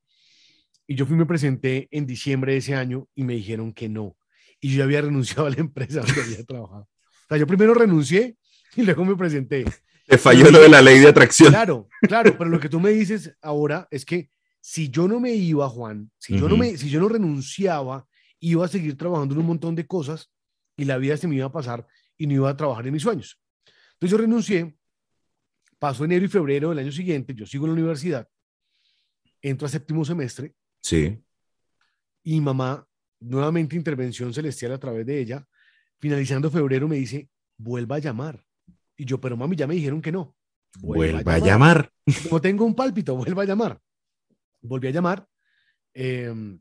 [0.86, 4.16] y yo fui me presenté en diciembre de ese año y me dijeron que no.
[4.60, 6.82] Y yo ya había renunciado a la empresa donde había trabajado.
[6.82, 8.36] O sea, yo primero renuncié
[8.76, 9.64] y luego me presenté.
[10.06, 11.50] Te falló lo de la ley de atracción.
[11.50, 15.32] Claro, claro, pero lo que tú me dices ahora es que si yo no me
[15.32, 18.06] iba, Juan, si, yo, no me, si yo no renunciaba,
[18.40, 20.30] iba a seguir trabajando en un montón de cosas
[20.76, 23.02] y la vida se me iba a pasar y no iba a trabajar en mis
[23.02, 23.40] sueños.
[23.94, 24.76] Entonces yo renuncié,
[25.78, 28.28] pasó enero y febrero del año siguiente, yo sigo en la universidad,
[29.42, 30.54] entro a séptimo semestre.
[30.80, 31.22] Sí.
[32.22, 32.86] Y mamá,
[33.20, 35.46] nuevamente intervención celestial a través de ella,
[35.98, 38.43] finalizando febrero me dice, vuelva a llamar.
[38.96, 40.34] Y yo, pero mami, ya me dijeron que no.
[40.80, 41.90] Vuelva, a llamar.
[42.30, 43.78] No tengo un pálpito, vuelva a llamar.
[44.62, 45.26] Volví a llamar.
[45.92, 46.58] Em,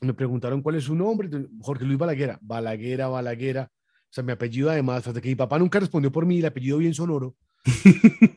[0.00, 1.28] me preguntaron cuál es su nombre.
[1.60, 2.38] Jorge Luis Balaguera.
[2.42, 3.70] Balaguera, Balaguera.
[3.72, 6.78] O sea, mi apellido además, hasta que mi papá nunca respondió por mí, el apellido
[6.78, 7.36] bien sonoro.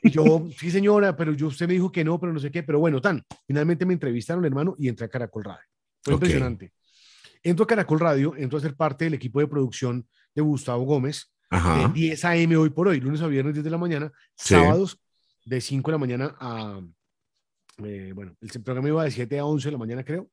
[0.04, 2.63] y yo, sí señora, pero yo, usted me dijo que no, pero no sé qué.
[2.63, 3.24] Pero bueno, tan.
[3.48, 5.68] Finalmente me entrevistaron, hermano, y entré a Caracol Radio.
[6.02, 6.72] Fue impresionante.
[7.44, 11.35] Entro a Caracol Radio, entro a ser parte del equipo de producción de Gustavo Gómez,
[11.52, 12.58] de 10 a.m.
[12.58, 15.00] hoy por hoy, lunes a viernes 10 de la mañana, sábados
[15.46, 16.82] de 5 de la mañana a,
[17.84, 20.30] eh, bueno, el programa iba de 7 a 11 de la mañana, creo.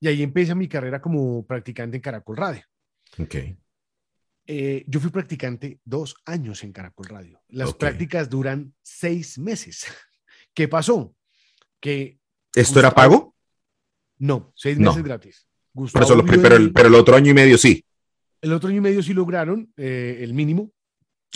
[0.00, 2.62] Y ahí empieza mi carrera como practicante en Caracol Radio.
[3.18, 3.36] Ok.
[4.46, 7.40] Eh, yo fui practicante dos años en Caracol Radio.
[7.48, 9.86] Las prácticas duran seis meses.
[10.54, 11.14] ¿Qué pasó?
[11.80, 12.18] Que
[12.54, 13.36] ¿Esto era pago?
[14.18, 15.46] No, seis meses gratis.
[15.92, 17.84] pero, el, pero el otro año y medio sí.
[18.42, 20.72] El otro año y medio sí lograron eh, el mínimo.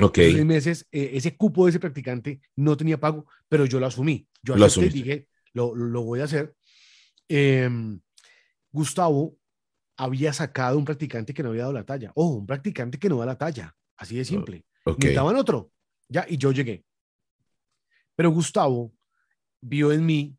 [0.03, 0.16] Ok.
[0.16, 4.29] Seis meses, eh, ese cupo de ese practicante no tenía pago, pero yo lo asumí.
[4.42, 6.55] Yo lo acepté, dije, lo, lo, voy a hacer.
[7.29, 7.99] Em,
[8.71, 9.38] Gustavo
[9.97, 12.12] había sacado un practicante que no había dado la talla.
[12.14, 13.75] Oh, un practicante que no da la talla.
[13.97, 14.66] Así de simple.
[14.85, 14.97] Okay.
[14.99, 15.73] Necesitaban otro.
[16.09, 16.85] Ya, y yo llegué.
[18.16, 18.92] Pero Gustavo
[19.61, 20.37] vio en mí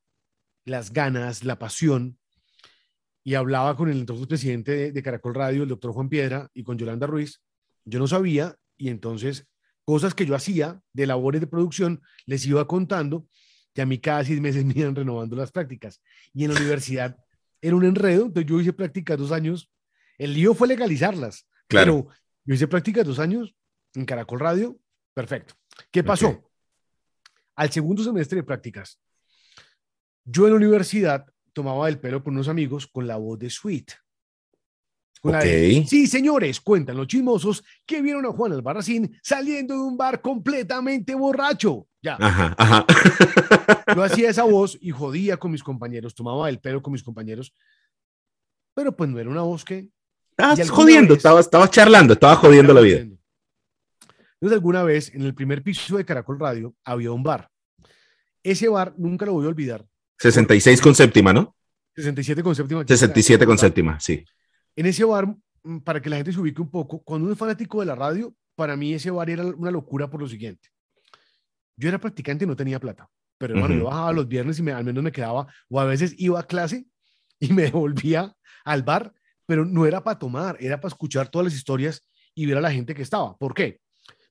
[0.65, 2.19] las ganas, la pasión
[3.27, 6.77] y hablaba con el entonces presidente de, Caracol Radio, el doctor Juan Piedra, y con
[6.77, 7.41] Yolanda Ruiz.
[7.83, 9.45] Yo no sabía, y entonces
[9.83, 13.27] cosas que yo hacía de labores de producción, les iba contando,
[13.73, 16.01] que a mí cada seis meses me iban renovando las prácticas.
[16.33, 17.17] Y en la universidad
[17.59, 19.69] era un enredo, entonces yo hice prácticas dos años.
[20.17, 21.49] El lío fue legalizarlas.
[21.67, 22.05] Claro.
[22.05, 23.53] Pero yo hice prácticas dos años
[23.93, 24.79] en Caracol Radio,
[25.13, 25.53] perfecto.
[25.91, 26.49] ¿Qué pasó?
[27.57, 29.01] Al segundo semestre de prácticas,
[30.23, 31.25] yo en la universidad
[31.57, 33.91] tomaba el pelo con unos amigos con la voz de Sweet.
[35.19, 35.43] Con la Ok.
[35.45, 40.21] de, sí, señores, cuentan los chismosos que vieron a Juan Albarracín saliendo de un bar
[40.21, 41.87] completamente borracho.
[41.99, 42.85] Ya, Ajá, ajá.
[43.95, 47.51] yo hacía esa voz y jodía con mis compañeros, tomaba el pelo con mis compañeros,
[48.75, 49.89] pero pues no era una voz que...
[50.29, 52.99] Estabas jodiendo, vez- estabas, estabas charlando, estabas jodiendo la vida.
[52.99, 57.49] Entonces, alguna vez en el primer piso de Caracol Radio había un bar.
[58.43, 59.83] Ese bar nunca lo voy a olvidar.
[60.19, 61.55] 66 con séptima, ¿no?
[61.95, 62.81] 67 con séptima.
[62.81, 64.23] aquí en 67 con séptima, sí.
[64.75, 65.27] En ese bar,
[65.63, 67.95] mm, para que la gente se ubique un poco, cuando uno es fanático de la
[67.95, 70.69] radio, para mí ese bar era una locura por lo siguiente.
[71.75, 73.83] Yo era practicante y no tenía plata, pero hermano, Ujú.
[73.83, 76.43] yo bajaba los viernes y me, al menos me quedaba, o a veces iba a
[76.43, 76.85] clase
[77.39, 79.13] y me devolvía al bar,
[79.45, 82.01] pero no era para tomar, era para escuchar todas las historias
[82.35, 83.37] y ver a la gente que estaba.
[83.37, 83.79] ¿Por qué?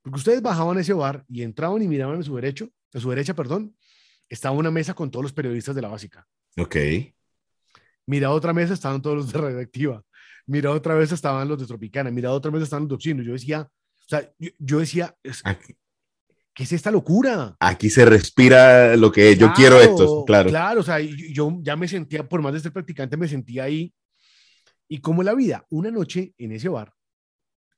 [0.03, 3.11] Porque ustedes bajaban a ese bar y entraban y miraban a su derecho, a su
[3.11, 3.75] derecha, perdón,
[4.29, 6.27] estaba una mesa con todos los periodistas de la básica.
[6.59, 6.77] Ok.
[8.07, 10.03] Mira otra mesa, estaban todos los de Radioactiva.
[10.47, 12.11] Mira otra vez estaban los de Tropicana.
[12.11, 13.23] Mira otra vez estaban los de Oxino.
[13.23, 15.43] Yo decía, o sea, yo, yo decía, es-
[16.55, 17.57] ¿qué es esta locura?
[17.61, 20.49] aquí se respira lo que yo quiero esto, claro.
[20.49, 23.65] Claro, o sea, yo, yo ya me sentía, por más de ser practicante, me sentía
[23.65, 23.93] ahí.
[24.89, 26.93] Y como la vida, una noche en ese bar,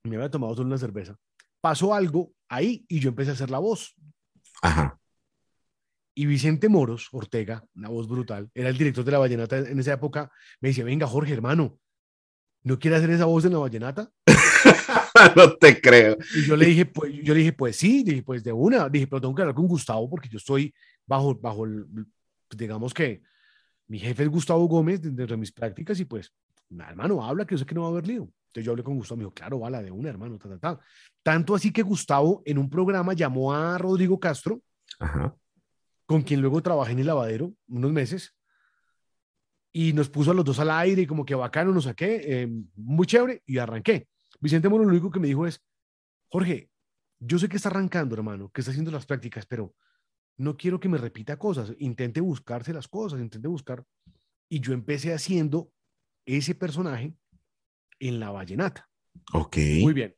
[0.04, 1.16] me había tomado solo una cerveza,
[1.61, 3.94] pasó algo ahí y yo empecé a hacer la voz.
[4.61, 4.97] Ajá.
[6.18, 9.92] Y Vicente Moros, Ortega, una voz brutal, era el director de la Vallenata en esa
[9.92, 11.78] época, me dice, venga, Jorge, hermano,
[12.64, 14.11] ¿no quiere hacer esa voz en la Vallenata?
[15.37, 16.16] no te creo.
[16.35, 19.07] Y yo le dije, pues, yo le dije, pues sí, dije, pues de una, dije,
[19.07, 20.74] pero tengo que hablar con Gustavo porque yo estoy
[21.07, 21.87] bajo, bajo el,
[22.50, 23.22] digamos que
[23.87, 26.35] mi jefe es Gustavo Gómez dentro de mis prácticas y pues,
[26.68, 28.28] hermano, habla que yo sé que no va a haber lío.
[28.48, 30.81] Entonces yo hablé con Gustavo, me dijo, claro, vale, de una, hermano, ta, ta, ta.
[31.22, 34.61] Tanto así que Gustavo en un programa llamó a Rodrigo Castro,
[34.98, 35.37] Ajá.
[36.09, 38.35] Con quien luego trabajé en el lavadero unos meses,
[39.71, 42.49] y nos puso a los dos al aire y como que bacano, nos saqué, eh,
[42.77, 44.09] muy chévere, y arranqué.
[44.40, 45.62] Vicente Moro lo único que me dijo es,
[46.31, 46.71] Jorge,
[47.21, 49.75] yo sé que está arrancando, hermano, que está haciendo las prácticas, pero
[50.38, 53.85] no quiero que me repita cosas, intente buscarse las cosas, intente buscar.
[54.49, 55.71] Y yo empecé haciendo
[56.25, 57.14] ese personaje
[57.99, 58.88] en la vallenata.
[59.35, 59.59] Ok.
[59.83, 60.16] Muy bien.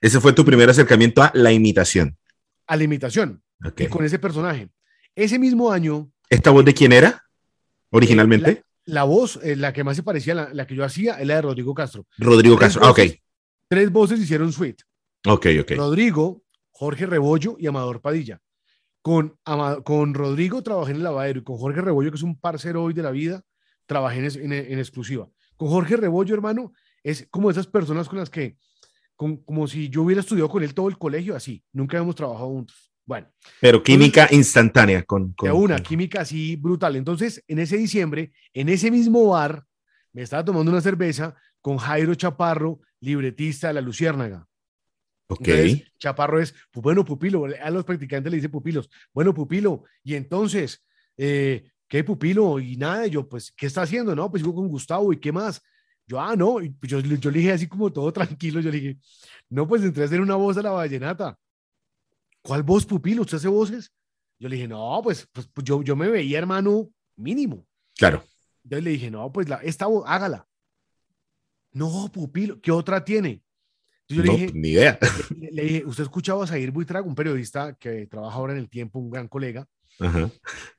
[0.00, 2.18] Ese fue tu primer acercamiento a la imitación.
[2.66, 3.82] A la imitación Ok.
[3.82, 4.70] y con ese personaje.
[5.18, 7.24] Ese mismo año, ¿Esta voz de quién era?
[7.90, 8.62] Originalmente.
[8.84, 11.26] la voz, eh, la que más se parecía a la, la que yo hacía, es
[11.26, 12.06] la de Rodrigo Castro.
[12.18, 12.82] Rodrigo Tres Castro.
[12.86, 12.98] Ah, ok.
[12.98, 13.18] voces.
[13.68, 14.84] Tres voces hicieron suite.
[15.26, 15.72] Ok, ok.
[15.76, 18.40] Rodrigo, Jorge Rebollo y Amador Padilla.
[19.02, 19.36] Con,
[19.84, 22.92] con Rodrigo trabajé en el lavadero y con Jorge Rebollo, que es un parcero hoy
[22.94, 23.42] de la vida,
[23.86, 25.28] trabajé en, en- en exclusiva.
[25.56, 28.56] Con Jorge Rebollo, hermano, es como esas personas con las que,
[29.16, 31.64] con- como si yo hubiera estudiado con él todo el colegio, así.
[31.72, 32.87] Nunca habíamos trabajado juntos.
[33.08, 33.26] Bueno,
[33.58, 35.32] Pero química instantánea con.
[35.32, 36.94] con de una con- química así brutal.
[36.94, 39.64] Entonces, en ese diciembre, en ese mismo bar,
[40.12, 44.46] me estaba tomando una cerveza con Jairo Chaparro, libretista de la Luciérnaga.
[45.30, 45.48] Ok.
[45.48, 50.14] Entonces, Chaparro es, pues, bueno, pupilo, a los practicantes le dice pupilos, bueno, pupilo, y
[50.14, 50.84] entonces,
[51.16, 52.60] eh, ¿qué pupilo?
[52.60, 54.14] Y nada, yo, pues, ¿qué está haciendo?
[54.14, 55.62] No, pues sigo con Gustavo, ¿y qué más?
[56.06, 58.80] Yo, ah, no, y pues, yo, yo le dije así como todo tranquilo, yo le
[58.80, 58.98] dije,
[59.48, 61.38] no, pues entré a hacer una voz a la vallenata.
[62.42, 63.22] ¿Cuál voz, pupilo?
[63.22, 63.92] ¿Usted hace voces?
[64.38, 67.66] Yo le dije, no, pues, pues, pues, yo, yo me veía, hermano, mínimo.
[67.96, 68.24] Claro.
[68.62, 70.46] Entonces le dije, no, pues la, esta voz, hágala.
[71.72, 73.42] No, pupilo, ¿qué otra tiene?
[74.06, 74.98] Entonces yo No, le dije, ni idea.
[75.36, 78.68] le, le dije, ¿usted escuchaba a Zair Buitrago, un periodista que trabaja ahora en el
[78.68, 79.66] tiempo, un gran colega,
[80.00, 80.30] Ajá.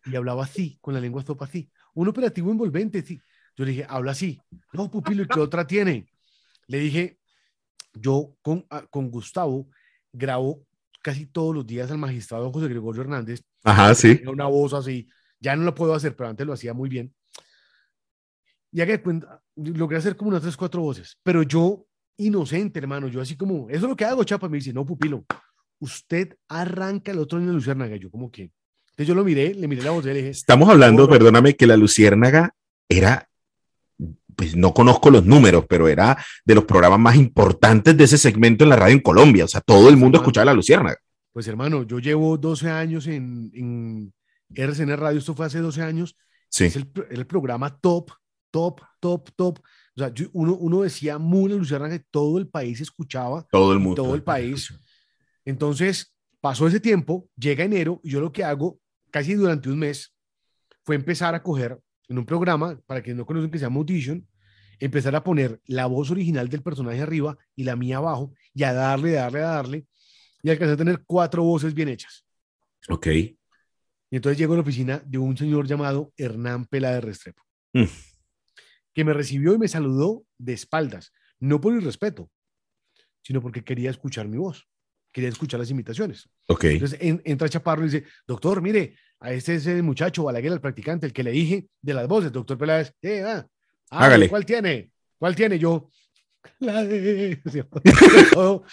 [0.06, 1.70] y hablaba así, con la lengua estopa así?
[1.94, 3.20] Un operativo envolvente, sí.
[3.56, 4.40] Yo le dije, habla así.
[4.74, 6.08] No, pupilo, ¿y qué otra tiene?
[6.68, 7.20] Le dije,
[7.94, 9.68] yo con, ah, con Gustavo
[10.14, 10.66] grabo
[11.02, 13.42] casi todos los días al magistrado José Gregorio Hernández.
[13.64, 14.16] Ajá, sí.
[14.16, 15.08] Tenía una voz así.
[15.40, 17.14] Ya no lo puedo hacer, pero antes lo hacía muy bien.
[18.72, 21.18] Y haga de cuenta, logré hacer como unas tres, cuatro voces.
[21.24, 21.86] Pero yo,
[22.18, 24.50] inocente, hermano, yo así como, eso es lo que hago, chapa.
[24.50, 25.26] Me dice, no, pupilo,
[25.80, 27.96] usted arranca el otro año en Luciérnaga.
[27.96, 28.52] Yo, como que.
[28.92, 31.66] Entonces yo lo miré, le miré la voz y le dije, Estamos hablando, perdóname, que
[31.66, 32.54] la Luciérnaga
[32.90, 33.29] era,
[34.40, 38.64] pues no conozco los números, pero era de los programas más importantes de ese segmento
[38.64, 39.44] en la radio en Colombia.
[39.44, 40.98] O sea, todo el mundo escuchaba la Luciérnaga.
[41.34, 44.14] pues hermano, yo llevo 12 años en, en
[44.56, 46.16] RCN Radio, esto fue hace 12 años,
[46.50, 46.66] Sí.
[46.66, 48.12] es el, el programa top,
[48.50, 49.60] top, top, top.
[49.96, 53.74] O sea, yo- uno, uno decía muy la Luciérnaga que todo el país escuchaba Todo
[53.74, 54.02] el mundo.
[54.04, 54.74] todo el país.
[55.46, 58.80] Entonces, pasó ese tiempo, llega enero, y yo lo que hago
[59.12, 60.14] casi durante un mes
[60.84, 61.78] fue empezar a coger
[62.10, 64.28] en un programa, para quienes no conocen, que se llama Audition,
[64.80, 68.74] empezar a poner la voz original del personaje arriba y la mía abajo, y a
[68.74, 69.86] darle, darle, darle,
[70.42, 72.26] y alcancé a tener cuatro voces bien hechas.
[72.90, 73.08] Ok.
[73.08, 73.38] Y
[74.12, 77.44] entonces llego a la oficina de un señor llamado Hernán Pela de Restrepo.
[77.74, 77.84] Mm.
[78.96, 82.30] que me recibió y me saludó de espaldas, no por irrespeto,
[83.22, 84.68] sino porque quería escuchar mi voz,
[85.12, 86.28] quería escuchar las imitaciones.
[86.48, 86.64] Ok.
[86.66, 90.62] Entonces en- entra Chaparro y dice, doctor, mire, a este es el muchacho Balaguer, el
[90.62, 93.46] practicante, el que le dije de las voces, doctor Peláez, eh, ah,
[93.92, 94.30] ah, Hágale.
[94.30, 94.92] ¿cuál tiene?
[95.18, 95.60] ¿Cuál tiene?
[95.60, 95.90] Yo,
[96.60, 97.42] la de...
[98.34, 98.64] yo,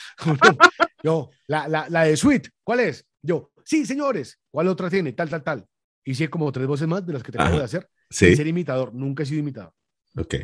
[1.03, 3.05] yo, la, la, la de Sweet, ¿cuál es?
[3.23, 5.13] Yo, sí, señores, ¿cuál otra tiene?
[5.13, 5.67] Tal, tal, tal.
[6.05, 7.89] Hice como tres voces más de las que te acabo de hacer.
[8.09, 8.37] sin Sí.
[8.37, 9.73] ser imitador, nunca he sido imitador.
[10.17, 10.35] Ok.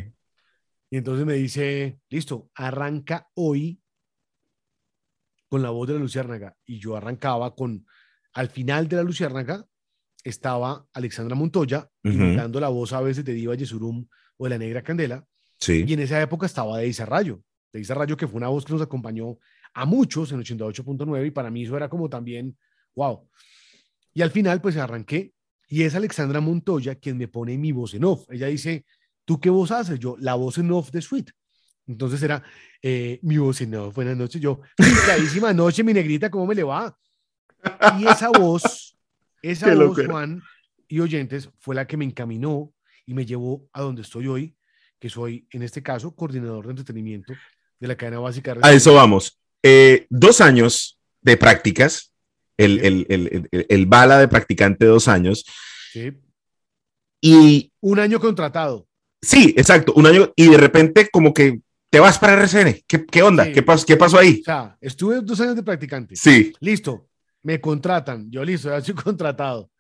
[0.91, 3.81] Y entonces me dice, listo, arranca hoy
[5.49, 6.57] con la voz de la Luciérnaga.
[6.67, 7.87] Y yo arrancaba con,
[8.33, 9.65] al final de la Luciérnaga
[10.25, 14.07] estaba Alexandra Montoya imitando la voz a veces de Diva Yesurum
[14.37, 15.25] o de la Negra Candela.
[15.59, 15.85] Sí.
[15.87, 17.43] Y en esa época estaba Deisa Rayo.
[17.73, 19.39] Deisa Rayo, que fue una voz que nos acompañó
[19.75, 22.57] a muchos en 88.9 y para mí eso era como también,
[22.95, 23.29] wow.
[24.13, 25.33] Y al final pues arranqué
[25.69, 28.27] y es Alexandra Montoya quien me pone mi voz en off.
[28.31, 28.85] Ella dice,
[29.25, 29.99] ¿tú qué voz haces?
[29.99, 31.31] Yo, la voz en off de Sweet.
[31.87, 32.43] Entonces era
[32.83, 34.41] eh, mi voz en off, buenas noches.
[34.41, 34.61] Yo,
[35.05, 36.97] clarísima noche, mi negrita, ¿cómo me le va?
[37.99, 38.99] Y esa voz,
[39.43, 40.07] esa Qué voz, locura.
[40.09, 40.43] Juan
[40.89, 42.73] y oyentes, fue la que me encaminó
[43.07, 44.57] y me llevó a donde estoy hoy,
[44.99, 47.33] que soy, en este caso, coordinador de entretenimiento
[47.81, 48.55] de la cadena básica.
[48.55, 49.39] de A eso vamos.
[49.63, 52.13] Eh, dos años de prácticas.
[52.57, 52.87] El, Sí.
[52.87, 55.45] el, el, el- el bala de practicante, dos años.
[55.93, 56.13] Sí.
[57.21, 58.87] Y Un año contratado.
[59.21, 60.33] sí, exacto, un año.
[60.37, 62.83] Y de repente, como que te vas para RCN.
[62.87, 63.45] ¿Qué, qué onda?
[63.47, 63.53] Sí.
[63.53, 64.41] ¿Qué, pas- ¿Qué pasó ahí?
[64.41, 66.17] O sea, estuve dos años de practicante.
[66.17, 66.53] Sí.
[66.61, 67.09] Listo,
[67.43, 68.31] me contratan.
[68.31, 69.71] Yo listo, ya estoy contratado.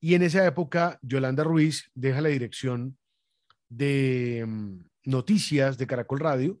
[0.00, 2.96] Y en esa época, Yolanda Ruiz deja la dirección
[3.68, 6.60] de mm, noticias de Caracol Radio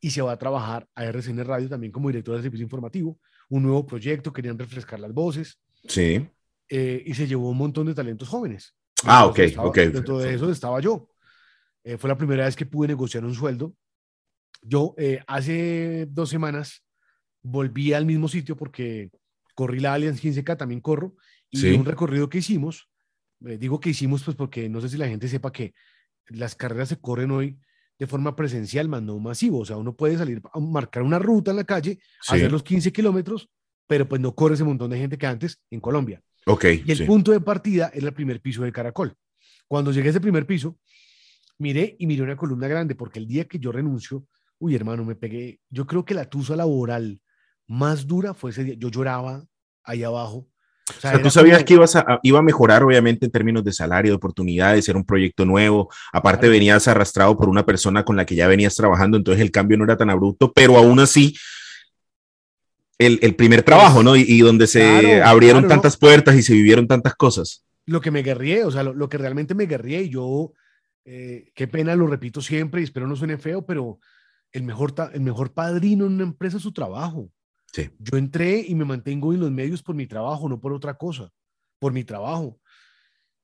[0.00, 3.18] y se va a trabajar a RCN Radio también como directora de servicio informativo.
[3.48, 6.26] Un nuevo proyecto, querían refrescar las voces Sí.
[6.68, 8.74] eh, y se llevó un montón de talentos jóvenes.
[9.04, 9.76] Ah, ok, estaba- ok.
[9.76, 11.08] Dentro de eso estaba yo.
[11.84, 13.74] Eh, fue la primera vez que pude negociar un sueldo.
[14.62, 16.82] Yo eh, hace dos semanas
[17.42, 19.10] volví al mismo sitio porque
[19.54, 21.16] corrí la Allianz 15K, también corro,
[21.50, 21.70] y Sí.
[21.72, 22.88] un recorrido que hicimos,
[23.46, 25.74] eh, digo que hicimos pues porque no sé si la gente sepa que
[26.28, 27.58] las carreras se corren hoy
[27.98, 31.52] de forma presencial, más no masivo, o sea, uno puede salir a marcar una ruta
[31.52, 32.34] en la calle, Sí.
[32.36, 33.48] hacer los 15 kilómetros,
[33.86, 36.20] pero pues no corre ese montón de gente que antes en Colombia.
[36.46, 36.64] Ok.
[36.84, 37.04] Y el sí.
[37.04, 39.14] punto de partida era el primer piso del caracol.
[39.68, 40.78] Cuando llegué a ese primer piso,
[41.58, 44.26] miré y miré una columna grande, porque el día que yo renuncio,
[44.58, 45.60] uy, hermano, me pegué.
[45.70, 47.20] Yo creo que la tusa laboral
[47.66, 48.74] más dura fue ese día.
[48.78, 49.44] Yo lloraba
[49.82, 50.46] ahí abajo.
[50.96, 53.64] O sea, era tú sabías como- que ibas a, iba a mejorar, obviamente, en términos
[53.64, 55.88] de salario, de oportunidades, era un proyecto nuevo.
[56.12, 56.52] Aparte, Claro.
[56.52, 59.84] venías arrastrado por una persona con la que ya venías trabajando, entonces el cambio no
[59.84, 61.34] era tan abrupto, pero aún así,
[62.98, 64.14] el, el primer trabajo, ¿no?
[64.16, 65.68] Y, y donde se Claro, abrieron claro, ¿no?
[65.82, 67.64] tantas puertas y se vivieron tantas cosas.
[67.86, 70.52] lo que me guerrié, o sea, lo, lo que realmente me guerrié y yo,
[71.04, 73.98] eh, qué pena, lo repito siempre y espero no suene feo, pero
[74.52, 77.30] el mejor, el mejor padrino en una empresa es su trabajo.
[77.74, 77.90] Sí.
[77.98, 81.28] Yo entré y me mantengo en los medios por mi trabajo, no por otra cosa,
[81.80, 82.60] por mi trabajo.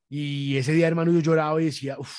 [0.08, 2.16] Y ese día, hermano, yo lloraba y decía, uff,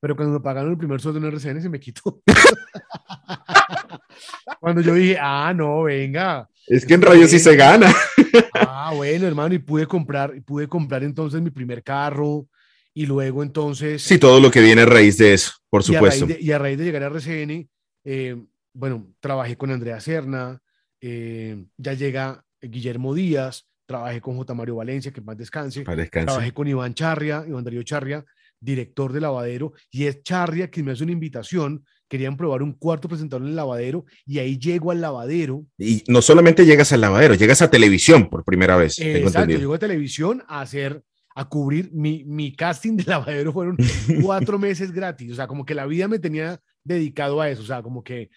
[0.00, 2.20] pero cuando me pagaron el primer sueldo en RCN se me quitó.
[4.60, 7.94] cuando yo dije, ah, no, venga, Es que en radio sí se gana.
[8.52, 12.46] Ah, bueno, hermano, y pude comprar, pude comprar entonces mi primer carro
[12.92, 14.02] y luego entonces...
[14.02, 16.26] Sí, todo lo que viene a raíz de eso, por y a raíz supuesto.
[16.26, 17.68] de, y a raíz de llegar a RCN,
[18.04, 18.36] eh,
[18.74, 20.60] bueno, trabajé con Andrea Serna,
[21.00, 24.54] eh, ya llega Guillermo Díaz, trabajé con J.
[24.54, 26.34] Mario Valencia, que más descanse, Para descansar.
[26.34, 28.24] trabajé con Iván Charria, Iván Darío Charria,
[28.60, 33.08] director de lavadero, y es Charria quien me hace una invitación, querían probar un cuarto
[33.08, 37.34] presentador en el lavadero, y ahí llego al lavadero, Y no solamente llegas al lavadero,
[37.34, 38.96] llegas a televisión por primera vez.
[38.96, 39.60] tengo Exacto, entendido.
[39.60, 41.02] llego a televisión a hacer,
[41.34, 43.76] a cubrir mi, mi casting de lavadero fueron
[44.22, 47.66] cuatro meses gratis, o sea, como que la vida me tenía dedicado a eso, o
[47.66, 48.30] sea, como que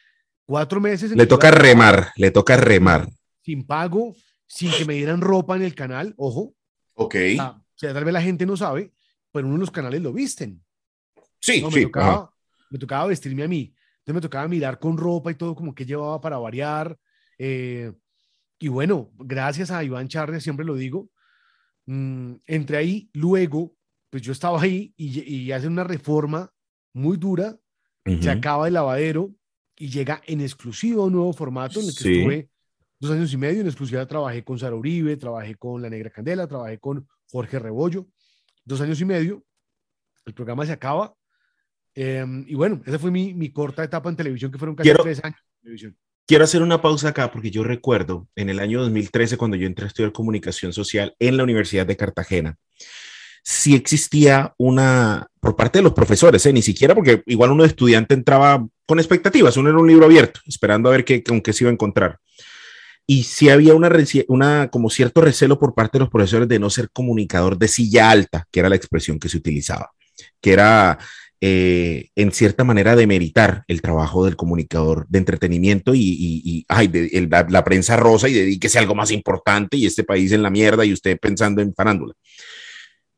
[0.50, 1.12] cuatro meses.
[1.12, 3.08] en Le toca remar, le toca remar.
[3.44, 4.16] Sin pago,
[4.48, 6.56] sin que me dieran ropa en el canal, ojo,
[6.96, 7.16] Ok.
[7.16, 8.92] o sea, o sea, tal vez la gente no sabe,
[9.32, 10.64] pero uno de los canales lo visten.
[11.40, 11.84] Sí, No, me, sí.
[11.84, 12.34] tocaba, ajá.
[12.72, 13.74] me tocaba vestirme a mí.
[14.00, 16.98] Entonces me tocaba mirar con ropa y todo como que llevaba para variar.
[17.38, 17.94] eh,
[18.62, 21.10] y bueno, gracias a Iván Charria, siempre lo digo,
[21.86, 23.76] mm, entre ahí, luego,
[24.10, 26.52] pues yo estaba ahí y, y hacen una reforma
[26.94, 27.56] muy dura,
[28.04, 28.30] se Ujú.
[28.32, 29.30] acaba el lavadero
[29.80, 32.18] y llega en exclusiva un nuevo formato en el que Sí.
[32.20, 32.50] estuve
[33.00, 33.62] dos años y medio.
[33.62, 38.06] En exclusiva trabajé con Sara Uribe, trabajé con La Negra Candela, trabajé con Jorge Rebollo.
[38.66, 39.44] Dos años y medio.
[40.26, 41.16] El programa se acaba.
[41.96, 45.04] em, y bueno, esa fue mi, mi corta etapa en televisión, que fueron casi Quiero-
[45.04, 45.98] tres años en televisión.
[46.28, 49.86] Quiero hacer una pausa acá porque yo recuerdo en el año 2013 cuando yo entré
[49.86, 52.58] a estudiar comunicación social en la Universidad de Cartagena.
[53.44, 56.54] si existía una, por parte de los profesores, ¿eh?
[56.54, 60.40] ni siquiera porque igual uno de estudiante entraba con expectativas, uno era un libro abierto,
[60.48, 62.18] esperando a ver qué, con qué se iba a encontrar.
[63.06, 63.88] Y si había una,
[64.30, 68.10] una, como cierto recelo por parte de los profesores de no ser comunicador de silla
[68.10, 69.92] alta, que era la expresión que se utilizaba,
[70.42, 70.98] que era
[71.40, 77.30] eh, en cierta manera demeritar el trabajo del comunicador de entretenimiento y, y, ay, de,
[77.30, 80.84] la, prensa rosa y dedíquese a algo más importante y este país en la mierda
[80.84, 82.16] y usted pensando en farándula.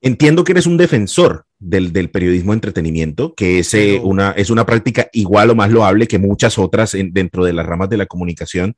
[0.04, 4.50] Entiendo que eres un defensor del, del periodismo de entretenimiento, que es, eh, una, es
[4.50, 8.08] una práctica igual o más loable que muchas otras dentro de las ramas de la
[8.08, 8.76] comunicación.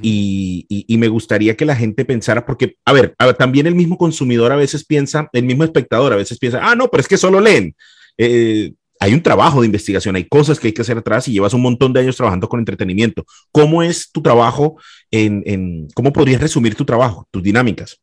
[0.00, 4.50] y, y, me gustaría que la gente pensara, porque, a ver, también el mismo consumidor
[4.52, 7.38] a veces piensa, el mismo espectador a veces piensa, ah, no, pero es que solo
[7.38, 7.76] leen.
[8.16, 11.52] Eh, hay un trabajo de investigación, hay cosas que hay que hacer atrás y llevas
[11.52, 13.26] un montón de años trabajando con entretenimiento.
[13.52, 14.78] ¿Cómo es tu trabajo?
[15.10, 18.00] En, en, ¿Cómo podrías resumir tu trabajo, tus dinámicas?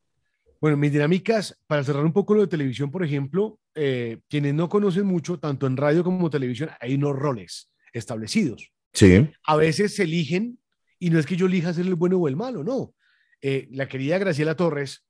[0.61, 4.69] Bueno, mis dinámicas, para cerrar un poco lo de televisión, por ejemplo, eh, quienes no
[4.69, 8.71] conocen mucho, tanto en radio como televisión, hay unos roles establecidos.
[8.93, 9.27] Sí.
[9.43, 10.59] A veces se eligen,
[10.99, 12.93] y no es que yo elija ser el bueno o el malo, no.
[13.41, 15.03] Eh, la querida Graciela Torres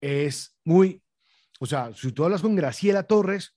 [0.00, 1.02] es muy,
[1.58, 3.56] o sea, si tú hablas con Graciela Torres,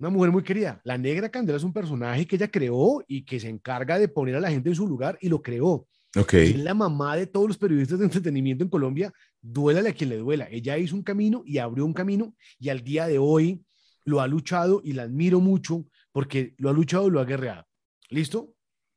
[0.00, 0.80] una mujer muy querida.
[0.82, 4.34] La Negra Candela es un personaje que ella creó y que se encarga de poner
[4.34, 5.86] a la gente en su lugar y lo creó.
[6.14, 6.50] Okay.
[6.50, 10.18] Es la mamá de todos los periodistas de entretenimiento en Colombia, duélale a quien le
[10.18, 10.46] duela.
[10.50, 13.64] Ella hizo un camino y abrió un camino y al día de hoy
[14.04, 17.66] lo ha luchado y la admiro mucho porque lo ha luchado y lo ha guerreado.
[18.10, 18.54] ¿Listo?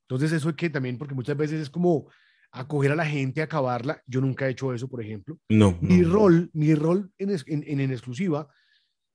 [0.08, 2.10] Entonces eso es que también, porque muchas veces es como
[2.52, 4.02] acoger a la gente, acabarla.
[4.06, 5.40] Yo nunca he hecho eso, por ejemplo.
[5.50, 5.78] No.
[5.82, 8.48] Mi rol, mi rol en, en, en, exclusiva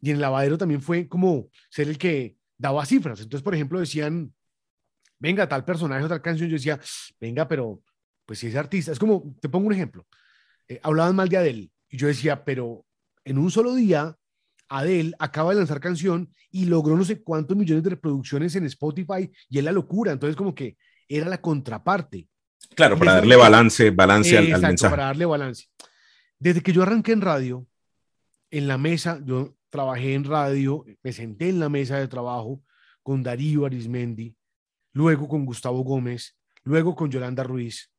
[0.00, 3.20] y en el lavadero también fue como ser el que daba cifras.
[3.20, 4.32] Entonces, por ejemplo, decían,
[5.18, 6.48] venga, tal personaje o tal canción.
[6.48, 6.80] Yo decía,
[7.20, 7.82] venga, pero
[8.30, 10.06] pues si es artista, es como, te pongo un ejemplo,
[10.68, 12.86] eh, hablaban mal de Adele y yo decía, pero
[13.24, 14.16] en un solo día,
[14.68, 19.28] Adele acaba de lanzar canción y logró no sé cuántos millones de reproducciones en Spotify
[19.48, 20.76] y es la locura, entonces como que
[21.08, 22.28] era la contraparte.
[22.76, 24.92] Claro, para darle balance, balance al, mensaje.
[24.92, 25.66] Para darle balance.
[26.38, 27.66] Desde que yo arranqué en radio,
[28.52, 32.62] en la mesa, yo trabajé en radio, me senté en la mesa de trabajo
[33.02, 34.36] con Darío Arismendi,
[34.92, 37.90] luego con Gustavo Gómez, luego con Yolanda Ruiz,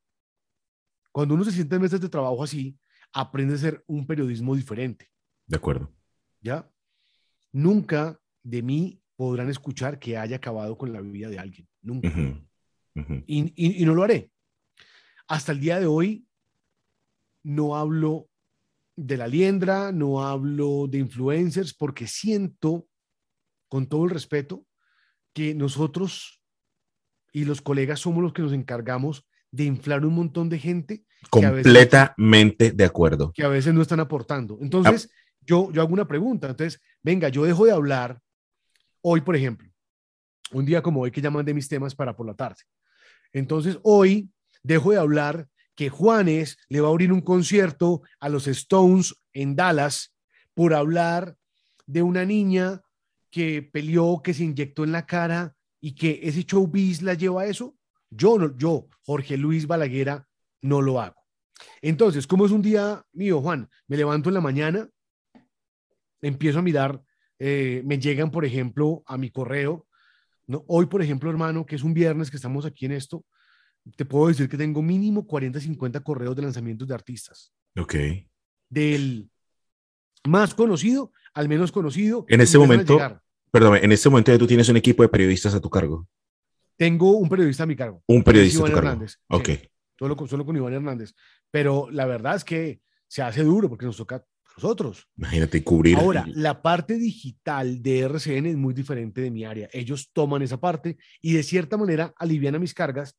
[1.11, 2.77] cuando uno se siente en mesas de trabajo así,
[3.13, 5.09] aprende a hacer un periodismo diferente.
[5.45, 5.93] De acuerdo.
[6.41, 6.69] ¿Ya?
[7.51, 11.67] Nunca de mí podrán escuchar que haya acabado con la vida de alguien.
[11.81, 12.09] Nunca.
[13.25, 14.31] Y, y, no lo haré.
[15.27, 16.25] Hasta el día de hoy
[17.43, 18.29] no hablo
[18.95, 22.87] de la liendra, no hablo de influencers, porque siento,
[23.69, 24.65] con todo el respeto,
[25.33, 26.41] que nosotros
[27.31, 31.03] y los colegas somos los que nos encargamos de inflar un montón de gente.
[31.29, 33.31] Completamente de acuerdo.
[33.33, 34.57] Que a veces no están aportando.
[34.61, 35.09] Entonces,
[35.41, 36.49] yo, yo hago una pregunta.
[36.49, 38.19] Entonces, venga, yo dejo de hablar
[39.01, 39.69] hoy, por ejemplo,
[40.51, 42.61] un día como hoy que llaman de mis temas para por la tarde.
[43.33, 44.29] Entonces, hoy
[44.63, 49.55] dejo de hablar que Juanes le va a abrir un concierto a los Stones en
[49.55, 50.13] Dallas
[50.53, 51.35] por hablar
[51.85, 52.81] de una niña
[53.29, 57.45] que peleó, que se inyectó en la cara y que ese showbiz la lleva a
[57.45, 57.75] eso.
[58.11, 60.27] Yo, yo, Jorge Luis Balaguera,
[60.61, 61.15] no lo hago.
[61.81, 63.67] Entonces, como es un día mío, Juan?
[63.87, 64.87] Me levanto en la mañana,
[66.21, 67.01] empiezo a mirar,
[67.39, 69.87] eh, me llegan, por ejemplo, a mi correo.
[70.45, 70.63] ¿no?
[70.67, 73.25] Hoy, por ejemplo, hermano, que es un viernes que estamos aquí en esto,
[73.95, 77.51] te puedo decir que tengo mínimo 40, 50 correos de lanzamientos de artistas.
[77.75, 77.95] Ok.
[78.69, 79.27] Del
[80.27, 82.25] más conocido al menos conocido.
[82.27, 82.99] En este momento,
[83.51, 86.07] perdón, en este momento tú tienes un equipo de periodistas a tu cargo.
[86.77, 88.03] Tengo un periodista a mi cargo.
[88.07, 88.89] Un periodista a tu cargo.
[88.89, 89.17] Hernández.
[89.27, 89.49] Ok.
[89.97, 91.13] solo, con, solo con Iván Hernández.
[91.51, 94.25] Pero la verdad es que se hace duro porque nos toca a
[94.57, 95.07] nosotros.
[95.17, 95.97] Imagínate cubrir.
[95.97, 99.69] Ahora, la parte digital de RCN es muy diferente de mi área.
[99.73, 103.17] Ellos toman esa parte y de cierta manera alivian a mis cargas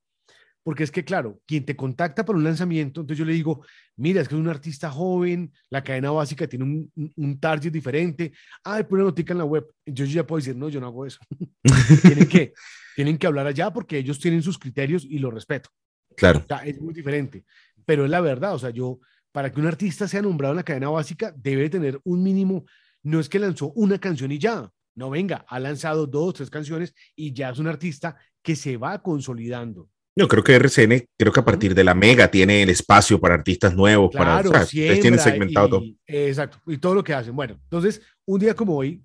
[0.63, 3.65] porque es que, claro, quien te contacta para un lanzamiento, entonces yo le digo,
[3.97, 8.33] mira, es que es un artista joven, la cadena básica tiene un, un, target diferente,
[8.63, 9.67] ay, pone notica en la web.
[9.85, 11.19] Yo ya puedo decir, no, yo no hago eso.
[12.03, 12.53] tienen, que,
[12.97, 15.71] tienen que hablar allá porque ellos tienen sus criterios y lo respeto.
[16.17, 16.45] Claro.
[16.65, 17.45] es muy diferente,
[17.87, 19.01] pero es la verdad, o sea, yo,
[19.33, 22.67] para que un artista sea nombrado en la cadena básica, debe tener un mínimo,
[23.03, 26.95] no es que lanzó una canción y ya, no venga, ha lanzado dos, tres canciones
[27.17, 29.89] y ya es un artista que se va consolidando.
[30.15, 33.35] Yo creo que RCN, creo que a partir de la Mega tiene el espacio para
[33.35, 35.85] artistas nuevos, claro, para, o sea, tienen segmentado todo.
[36.07, 37.35] Exacto, y todo lo que hacen.
[37.35, 39.03] Bueno, entonces, un día como hoy,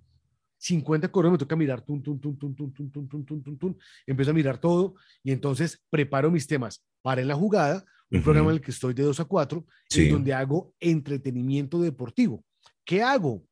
[0.57, 3.77] 50 correos me toca mirar, tun, tun, tun, tun, tun, tun, tun, tun, tun, tun,
[4.05, 8.49] empiezo a mirar todo y entonces preparo mis temas para en la jugada, un programa
[8.49, 12.43] en el que estoy de 2 a 4, en donde hago entretenimiento deportivo.
[12.83, 13.43] ¿Qué hago?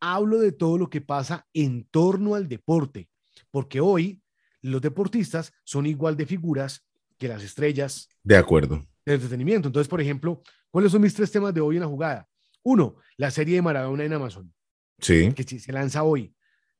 [0.00, 3.08] Hablo de todo lo que pasa en torno al deporte,
[3.50, 4.21] porque hoy
[4.62, 6.86] los deportistas son igual de figuras
[7.18, 8.08] que las estrellas.
[8.22, 8.86] De acuerdo.
[9.04, 9.68] De entretenimiento.
[9.68, 12.28] Entonces, por ejemplo, ¿cuáles son mis tres temas de hoy en la jugada?
[12.62, 14.52] Uno, la serie de Maradona en Amazon.
[14.98, 15.32] Sí.
[15.32, 16.34] Que se lanza hoy.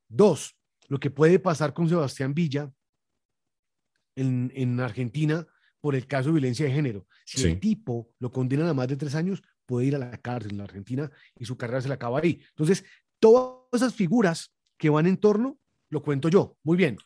[0.08, 0.56] Dos,
[0.88, 2.72] lo que puede pasar con Sebastián Villa
[4.14, 5.46] en, en Argentina
[5.80, 7.06] por el caso de violencia de género.
[7.24, 10.52] Si el tipo lo condenan a más de tres años, puede ir a la cárcel
[10.52, 12.40] en la Argentina y su carrera se le acaba ahí.
[12.50, 12.84] Entonces,
[13.18, 15.58] todas esas figuras que van en torno,
[15.88, 16.56] lo cuento yo.
[16.62, 16.98] Muy bien.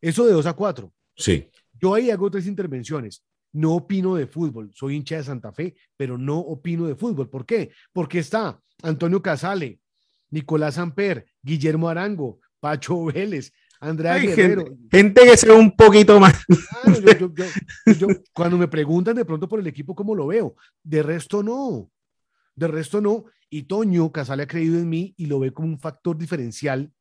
[0.00, 0.92] Eso de dos a cuatro.
[1.16, 1.48] Sí.
[1.80, 3.24] Yo ahí hago tres intervenciones.
[3.52, 4.70] No opino de fútbol.
[4.74, 7.28] Soy hincha de Santa Fe, pero no opino de fútbol.
[7.28, 7.70] ¿Por qué?
[7.92, 9.80] Porque está Antonio Casale,
[10.30, 14.64] Nicolás Amper, Guillermo Arango, Pacho Vélez, Andrea Guerrero.
[14.90, 16.44] Gente, que sea un poquito más.
[18.32, 20.56] cuando me preguntan de pronto por el equipo, ¿cómo lo veo?
[20.82, 21.90] De resto, no.
[22.54, 23.26] De resto, no.
[23.48, 26.92] Y Toño Casale ha creído en mí y lo ve como un factor diferencial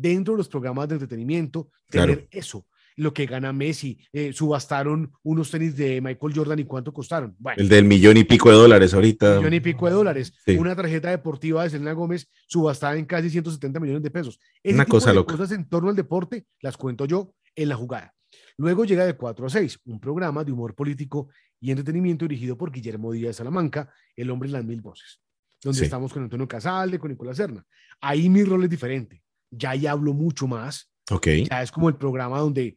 [0.00, 3.98] dentro de los programas de entretenimiento, tener eso lo que gana Messi.
[4.12, 7.36] Eh, subastaron unos tenis de Michael Jordan y cuánto costaron.
[7.56, 9.38] el del millón y pico de dólares ahorita.
[9.38, 10.34] Millón y pico de dólares.
[10.58, 14.38] Una tarjeta deportiva de Selena Gómez subastada en casi 170 millones de pesos.
[14.64, 15.32] Una cosa loca.
[15.34, 18.14] cosas en torno al deporte las cuento yo en la jugada.
[18.58, 21.28] Luego llega de 4 a 6, un programa de humor político
[21.58, 25.20] y entretenimiento dirigido por Guillermo Díaz Salamanca, el hombre de las mil voces,
[25.62, 27.64] donde estamos con Antonio Casale, con Nicolás Serna.
[28.00, 29.22] Ahí mi rol es diferente.
[29.50, 30.90] Ya ahí hablo mucho más.
[31.10, 31.28] Ok.
[31.48, 32.76] Ya es como el programa donde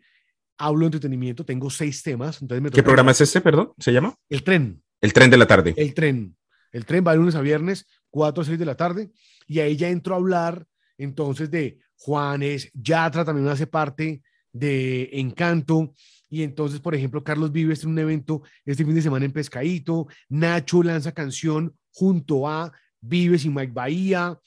[0.58, 2.42] hablo de entretenimiento, tengo seis temas.
[2.42, 3.74] Entonces ¿Qué programa es este, perdón?
[3.78, 4.16] ¿Se llama?
[4.30, 4.82] El tren.
[5.02, 5.74] El tren de la tarde.
[5.78, 6.36] El tren.
[6.72, 9.12] El tren va de lunes a viernes, 4 a 6 de la tarde,
[9.48, 10.66] y ahí ya entro a hablar
[10.98, 15.94] entonces de Juanes, Yatra también hace parte de Encanto,
[16.30, 20.08] y entonces, por ejemplo, Carlos Vives en un evento este fin de semana en Pescadito,
[20.30, 22.72] Nacho lanza canción junto a
[23.02, 24.40] Vives y Mike Bahía,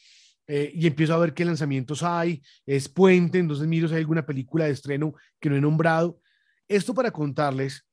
[0.49, 4.25] eh, y empiezo a ver qué lanzamientos hay, es puente, entonces miro si hay alguna
[4.25, 6.21] película de estreno que no he nombrado.
[6.69, 7.87] Esto para contarles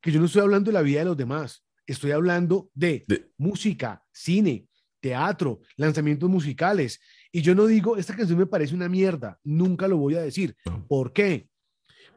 [0.00, 3.04] que yo no estoy hablando de la vida de los demás, estoy hablando de,
[3.36, 4.66] música, cine,
[5.00, 7.00] teatro, lanzamientos musicales.
[7.30, 10.56] Y yo no digo, esta canción me parece una mierda, nunca lo voy a decir.
[10.88, 11.48] ¿Por qué?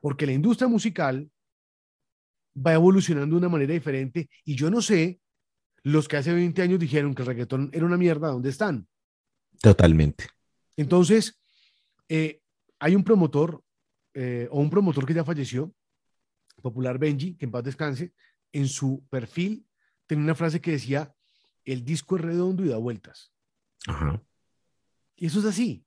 [0.02, 1.30] Porque la industria musical
[2.56, 5.20] va evolucionando de una manera diferente y yo no sé,
[5.84, 8.88] los que hace 20 años dijeron que el reggaetón era una mierda, ¿dónde están?
[9.62, 10.28] Totalmente.
[10.78, 11.40] Entonces,
[12.10, 12.42] eh,
[12.80, 13.62] hay un promotor
[14.14, 15.74] eh, o un promotor que ya falleció,
[16.62, 18.14] Popular Benji, que en paz descanse,
[18.54, 19.66] en su perfil
[20.08, 21.14] tenía una frase que decía,
[21.66, 23.32] el disco es redondo y da vueltas.
[23.88, 24.22] Ajá.
[25.18, 25.84] Y eso es así.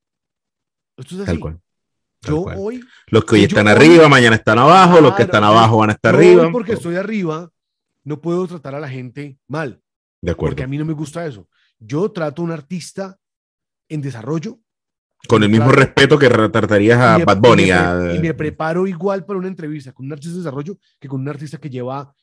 [0.97, 1.27] Esto es así.
[1.27, 1.61] Tal cual.
[2.23, 2.85] yo hoy...
[3.07, 6.15] Los que hoy están arriba, mañana están abajo, los que están abajo van a estar
[6.15, 6.51] arriba.
[6.51, 7.51] porque estoy arriba,
[8.05, 9.83] no puedo tratar a la gente mal.
[10.21, 10.53] De acuerdo.
[10.53, 11.49] Porque a mí no me gusta eso.
[11.79, 13.19] Yo trato a un artista
[13.89, 14.59] en desarrollo.
[15.27, 17.71] Con el mismo respeto que tratarías a Bad Bunny.
[18.15, 21.29] Y me, preparo igual para una entrevista con un artista de desarrollo que con un
[21.29, 22.15] artista que lleva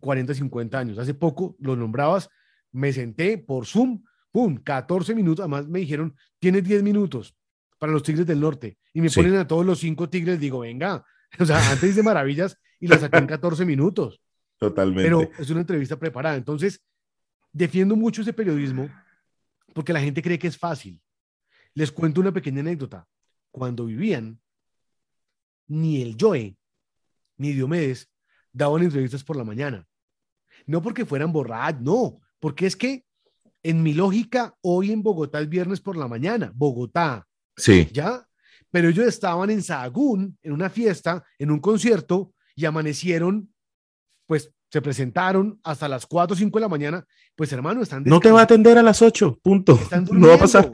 [0.00, 0.98] 40, 50 años.
[0.98, 2.28] Hace poco lo nombrabas,
[2.72, 4.02] me senté por Zoom,
[4.32, 5.42] pum, 14 minutos.
[5.42, 7.36] Además me dijeron, tienes 10 minutos
[7.78, 8.78] para los Tigres del Norte.
[8.94, 11.04] Y me ponen a todos los cinco Tigres, digo, venga,
[11.38, 14.20] o sea, antes hice maravillas y la saqué en 14 minutos.
[14.58, 15.04] Totalmente.
[15.04, 16.36] Pero es una entrevista preparada.
[16.36, 16.82] Entonces,
[17.52, 18.88] defiendo mucho ese periodismo
[19.72, 21.00] porque la gente cree que es fácil.
[21.74, 23.06] Les cuento una pequeña anécdota.
[23.50, 24.40] Cuando vivían,
[25.66, 26.56] ni el Joe
[27.36, 28.10] ni Diomedes
[28.52, 29.86] daban entrevistas por la mañana.
[30.66, 33.04] No porque fueran borrados, no, porque es que
[33.62, 37.26] en mi lógica, hoy en Bogotá es viernes por la mañana, Bogotá.
[37.56, 37.88] Sí.
[37.92, 38.26] ¿Ya?
[38.70, 43.52] Pero ellos estaban en Sahagún, en una fiesta, en un concierto, y amanecieron,
[44.26, 48.04] pues se presentaron hasta las 4 o 5 de la mañana, pues hermano, están...
[48.04, 49.78] No te va a atender a las 8, punto.
[50.12, 50.70] no va a pasar.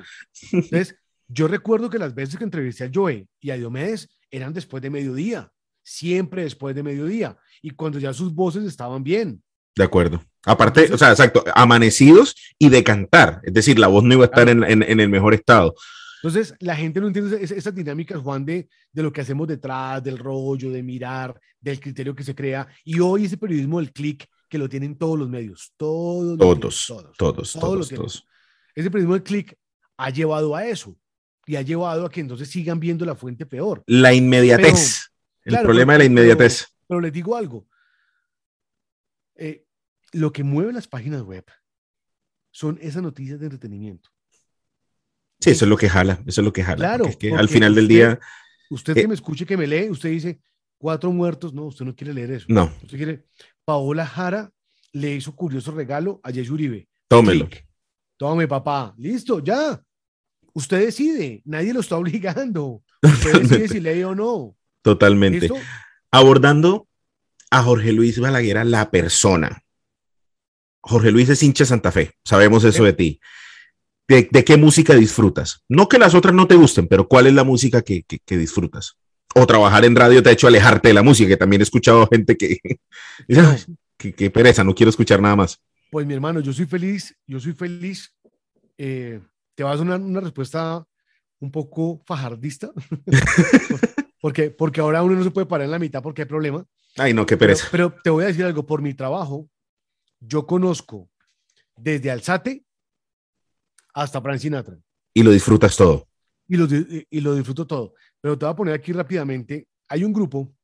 [0.53, 0.97] Entonces,
[1.29, 4.91] yo recuerdo que las veces que entrevisté a Joe y a Diomedes eran después de
[4.91, 9.43] mediodía, siempre después de mediodía, y cuando ya sus voces estaban bien.
[9.77, 10.23] De acuerdo.
[10.45, 14.27] Aparte, o sea, exacto, amanecidos y de cantar, es decir, la voz no iba a
[14.27, 15.75] estar en, en el mejor estado.
[16.25, 20.17] Entonces, la gente no entiende esas dinámicas, Juan, de, de lo que hacemos detrás, del
[20.17, 22.67] rollo, de mirar, del criterio que se crea.
[22.83, 26.87] Y hoy ese periodismo del clic que lo tienen todos los medios, todos, todos,
[27.19, 28.27] todos, todos, todos,
[28.75, 29.55] Ese periodismo del clic
[29.99, 30.99] ha llevado a eso
[31.45, 33.85] y ha llevado a que entonces sigan viendo la fuente peor.
[33.87, 35.11] La inmediatez.
[35.45, 36.69] el problema de la inmediatez.
[36.89, 37.69] Pero, les digo algo.
[39.35, 39.67] Eh,
[40.13, 41.45] lo que mueve las páginas web
[42.51, 44.14] son esas noticias de entretenimiento.
[45.41, 46.77] Sí, eso es lo que jala, eso es lo que jala.
[46.77, 47.07] Claro.
[47.07, 48.19] Es que al final del día.
[48.71, 50.41] Usted que eh, me escuche, que me lee, usted dice
[50.79, 51.53] cuatro muertos.
[51.53, 52.47] No, usted no quiere leer eso.
[52.49, 52.73] No.
[52.83, 53.25] Usted quiere.
[53.65, 54.51] Paola Jara
[54.93, 56.89] le hizo curioso regalo a Jesse Uribe.
[57.09, 57.49] Tómelo.
[58.17, 59.81] tome papá, listo, ya.
[60.53, 62.83] Usted decide, nadie lo está obligando.
[63.03, 64.57] Usted decide si lee o no.
[64.83, 65.49] Totalmente.
[66.11, 66.89] Abordando
[67.51, 69.63] a Jorge Luis Balaguer, la persona.
[70.81, 73.21] Jorge Luis es hincha Santa Fe, sabemos eso de ti.
[74.07, 75.63] ¿De, qué música disfrutas?
[75.69, 78.99] No que las otras no te gusten, pero ¿cuál es la música que, disfrutas?
[79.35, 82.07] O trabajar en radio te ha hecho alejarte de la música, que también he escuchado
[82.13, 82.59] gente que,
[83.97, 85.61] que, pereza, no quiero escuchar nada más.
[85.91, 88.15] Pues mi hermano, yo soy feliz, yo soy feliz.
[88.77, 89.21] Eh,
[89.55, 90.87] te vas a una, una respuesta
[91.41, 92.73] un poco fajardista,
[94.21, 96.65] porque, porque ahora uno no se puede parar en la mitad porque hay problema.
[96.97, 97.69] Ay, no, qué pereza.
[97.71, 99.49] pero te voy a decir algo, por mi trabajo,
[100.21, 101.11] yo conozco
[101.77, 102.65] desde Alzate
[103.95, 104.77] hasta Frank Sinatra.
[105.15, 106.09] Y lo disfrutas todo.
[106.47, 107.95] Y lo, y lo disfruto todo.
[108.21, 109.69] Pero te voy a poner aquí rápidamente.
[109.89, 110.55] Hay un grupo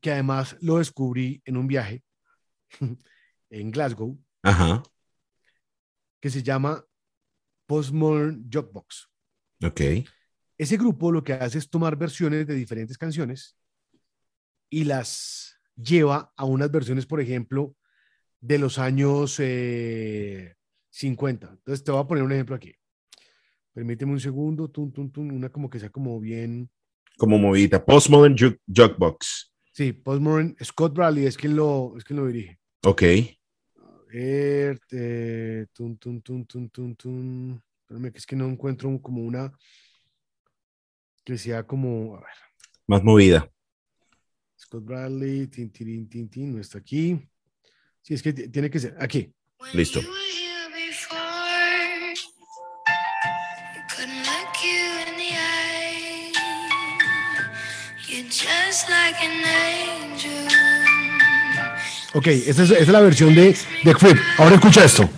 [0.00, 2.02] que además lo descubrí en un viaje
[3.50, 4.18] en Glasgow.
[4.42, 4.82] Ajá.
[6.20, 6.84] Que se llama
[7.66, 9.10] Postmodern Jukebox.
[9.64, 9.80] Ok.
[10.56, 13.56] Ese grupo lo que hace es tomar versiones de diferentes canciones
[14.70, 17.76] y las lleva a unas versiones, por ejemplo,
[18.40, 19.40] de los años
[20.98, 21.46] 50.
[21.46, 22.74] Eh, Entonces te voy a poner un ejemplo aquí.
[23.72, 24.70] Permíteme un segundo,
[25.16, 26.68] una como que sea como bien...
[27.16, 29.52] Como movida, Postmodern Jukebox.
[29.72, 32.58] Sí, Postmodern, Scott Bradley es quien lo, es quien lo dirige.
[32.84, 33.02] Ok.
[33.76, 37.62] A ver, eh, tun, tun, tun, tun, tun.
[37.80, 39.52] Espérame, que es que no encuentro como una
[41.24, 42.28] que sea como, a ver.
[42.86, 43.50] Más movida.
[44.58, 47.20] Scott Bradley, tin, tin, tin, tin, no está aquí.
[48.00, 49.32] Sí, es que tiene que ser aquí.
[49.74, 50.00] Listo.
[62.14, 64.18] Ok, esta es, esta es la versión de, de Flip.
[64.38, 65.08] Ahora escucha esto.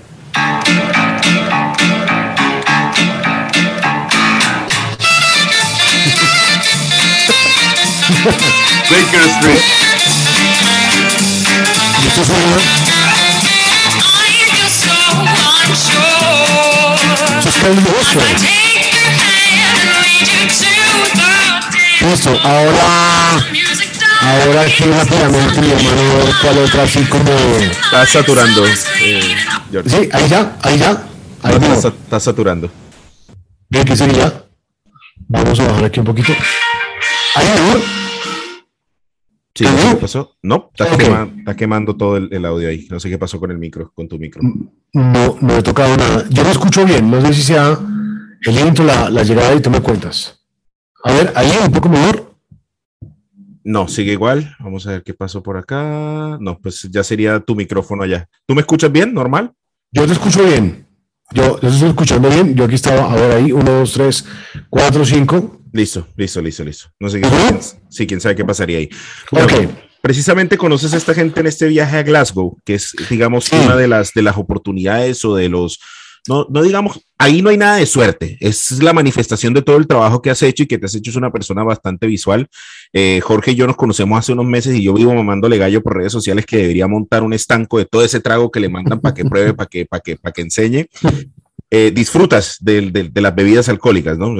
[8.90, 9.60] Baker Street.
[12.06, 12.80] esto suena?
[18.00, 18.60] Eso es.
[22.10, 23.38] Listo, ahora
[24.22, 27.30] Ahora aquí rápidamente, mi hermano, ¿cuál otra así como.
[27.30, 28.66] Está saturando.
[28.66, 29.34] Eh,
[29.86, 31.06] sí, ahí ya, ahí ya.
[31.42, 32.70] Ahí no, está, está, saturando.
[33.70, 34.44] Bien, ¿qué sería?
[35.28, 36.32] Vamos a bajar aquí un poquito.
[37.34, 37.80] Ahí, ¿no?
[39.54, 40.36] Sí, ¿qué pasó?
[40.42, 42.88] No, está, quemando, está quemando todo el, el, audio ahí.
[42.90, 44.42] No sé qué pasó con el micro, con tu micro.
[44.92, 46.26] No, no he tocado nada.
[46.28, 47.10] Yo no escucho bien.
[47.10, 47.78] No sé si sea
[48.42, 50.39] el intro, la, la llegada y tú me cuentas.
[51.04, 52.34] A ver, ahí un poco mejor.
[53.62, 54.56] No, sigue igual.
[54.60, 56.38] Vamos a ver qué pasó por acá.
[56.40, 58.28] No, pues ya sería tu micrófono allá.
[58.46, 59.12] ¿Tú me escuchas bien?
[59.14, 59.52] ¿Normal?
[59.92, 60.86] Yo te escucho bien.
[61.32, 62.54] Yo, yo estoy escuchando bien.
[62.54, 64.24] Yo aquí estaba, a ver ahí, uno, dos, tres,
[64.68, 65.60] cuatro, cinco.
[65.72, 66.88] Listo, listo, listo, listo.
[66.98, 67.28] No sé qué.
[67.88, 68.90] Sí, quién sabe qué pasaría ahí.
[70.02, 73.86] Precisamente conoces a esta gente en este viaje a Glasgow, que es, digamos, una de
[73.86, 75.78] las, de las oportunidades o de los
[76.28, 79.86] no, no digamos, ahí no hay nada de suerte, es la manifestación de todo el
[79.86, 82.48] trabajo que has hecho y que te has hecho es una persona bastante visual.
[82.92, 85.96] Eh, Jorge y yo nos conocemos hace unos meses y yo vivo mamándole gallo por
[85.96, 89.14] redes sociales que debería montar un estanco de todo ese trago que le mandan para
[89.14, 90.88] que pruebe, para que, para que, para que enseñe.
[91.72, 94.34] Eh, disfrutas de, de, las bebidas alcohólicas, ¿no?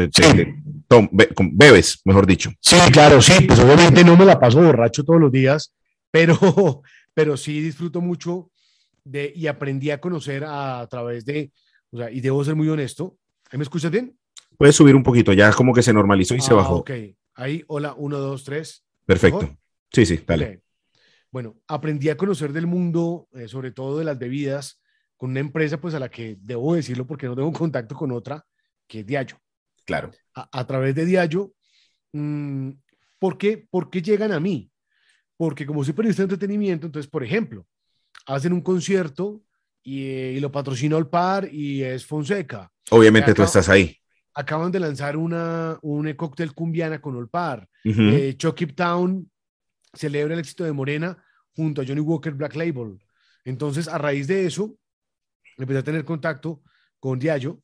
[1.53, 2.51] bebes, mejor dicho.
[2.61, 5.72] Sí, claro, sí, pues obviamente no me la paso borracho todos los días,
[6.11, 6.37] pero,
[7.14, 8.51] pero sí disfruto mucho
[9.05, 11.53] de, y aprendí a conocer a través de,
[11.93, 13.18] o sea, y debo ser muy honesto.
[13.51, 14.16] ¿Ahí me escuchas bien?
[14.57, 16.76] Puedes subir un poquito, ya como que se normalizó y se ah, bajó.
[16.76, 16.91] Ok,
[17.34, 18.84] ahí, hola, uno, dos, tres.
[19.07, 19.57] Perfecto.
[19.93, 20.62] Sí, sí, dale.
[21.32, 24.80] Bueno, aprendí a conocer del mundo, eh, sobre todo de las bebidas,
[25.16, 28.45] con una empresa pues a la que debo decirlo porque no tengo contacto con otra,
[28.86, 29.36] que es Diallo.
[29.84, 30.11] Claro.
[30.34, 31.53] A, través de Diallo,
[32.12, 32.70] mmm,
[33.18, 34.70] ¿por, qué, ¿por qué llegan a mí?
[35.36, 37.66] Porque como soy periodista de entretenimiento, entonces, por ejemplo,
[38.26, 39.43] hacen un concierto
[39.83, 42.70] y, lo patrocinó el par y es Fonseca.
[42.91, 43.97] Obviamente tú estás ahí.
[44.35, 47.68] Acaban de lanzar una, un cóctel cumbiana con Olpar.
[47.85, 48.33] Uh
[48.74, 49.31] Town
[49.93, 51.22] celebra el éxito de Morena
[51.55, 52.99] junto a Johnny Walker Black Label.
[53.45, 54.76] Entonces, a raíz de eso,
[55.57, 56.62] empecé a tener contacto
[56.99, 57.61] con Diallo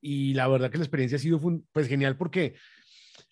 [0.00, 1.40] y la verdad que la experiencia ha sido
[1.72, 2.56] pues, genial porque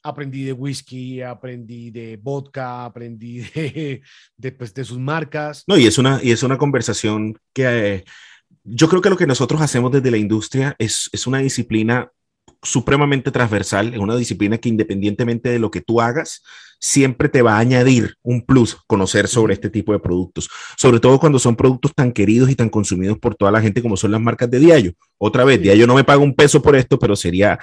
[0.03, 3.39] aprendí de whisky, aprendí de vodka, aprendí
[4.37, 5.65] de, pues, de sus marcas.
[5.67, 8.05] No, y es una, y es una conversación que eh,
[8.65, 12.11] yo creo que lo que nosotros hacemos desde la industria es, es una disciplina
[12.63, 16.43] supremamente transversal, es una disciplina que independientemente de lo que tú hagas,
[16.83, 21.21] siempre te va a añadir un plus conocer sobre este tipo de productos, sobre todo
[21.21, 24.21] cuando son productos tan queridos y tan consumidos por toda la gente como son las
[24.21, 24.93] marcas de Diallo.
[25.17, 27.57] Otra vez, Diallo no me paga un peso por esto, pero sería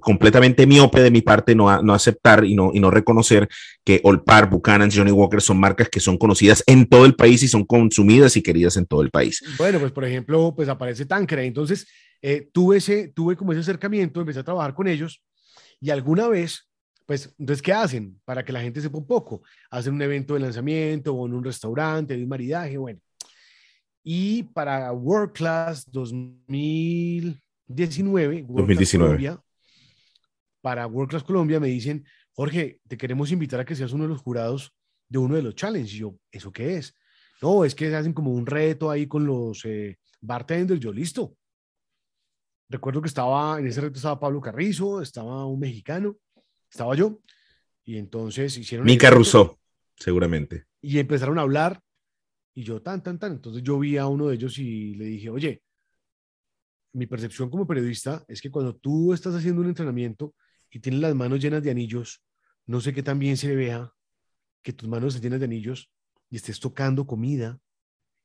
[0.00, 3.48] completamente miope de mi parte no, no aceptar y no, y no reconocer
[3.82, 7.48] que Olpar, Buchanan, Johnny Walker son marcas que son conocidas en todo el país y
[7.48, 9.42] son consumidas y queridas en todo el país.
[9.56, 11.86] Bueno, pues por ejemplo, pues aparece Tancred, entonces
[12.22, 15.22] eh, tuve, ese, tuve como ese acercamiento, empecé a trabajar con ellos
[15.80, 16.68] y alguna vez,
[17.06, 18.20] pues, entonces, ¿qué hacen?
[18.24, 19.42] Para que la gente sepa un poco.
[19.70, 23.00] Hacen un evento de lanzamiento o en un restaurante, de un maridaje, bueno.
[24.02, 29.04] Y para World Class 2019, 2019.
[29.04, 29.40] Colombia,
[30.60, 34.10] para World Class Colombia me dicen, Jorge, te queremos invitar a que seas uno de
[34.10, 34.72] los jurados
[35.08, 35.94] de uno de los challenges.
[35.94, 36.94] Y yo, ¿eso qué es?
[37.42, 40.80] No, es que se hacen como un reto ahí con los eh, bartenders.
[40.80, 41.36] Yo, listo,
[42.68, 46.16] Recuerdo que estaba, en ese reto estaba Pablo Carrizo, estaba un mexicano,
[46.70, 47.20] estaba yo,
[47.84, 48.86] y entonces hicieron...
[48.86, 49.56] Mica Rousseau,
[49.94, 50.66] seguramente.
[50.80, 51.80] Y empezaron a hablar,
[52.54, 53.32] y yo tan, tan, tan.
[53.32, 55.62] Entonces yo vi a uno de ellos y le dije, oye,
[56.94, 60.34] mi percepción como periodista es que cuando tú estás haciendo un entrenamiento
[60.70, 62.22] y tienes las manos llenas de anillos,
[62.64, 63.92] no sé qué tan bien se vea
[64.62, 65.92] que tus manos se llenas de anillos
[66.30, 67.60] y estés tocando comida.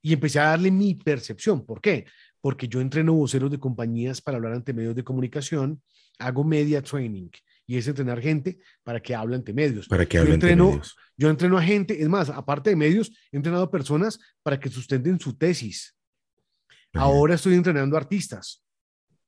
[0.00, 1.64] Y empecé a darle mi percepción.
[1.64, 2.06] ¿Por qué?
[2.42, 5.80] Porque yo entreno voceros de compañías para hablar ante medios de comunicación,
[6.18, 7.30] hago media training
[7.66, 9.86] y es entrenar gente para que hable ante medios.
[9.86, 10.96] Para que hable ante medios.
[11.16, 14.68] Yo entreno a gente, es más, aparte de medios, he entrenado a personas para que
[14.68, 15.96] sustenten su tesis.
[16.92, 18.62] Ahora estoy entrenando a artistas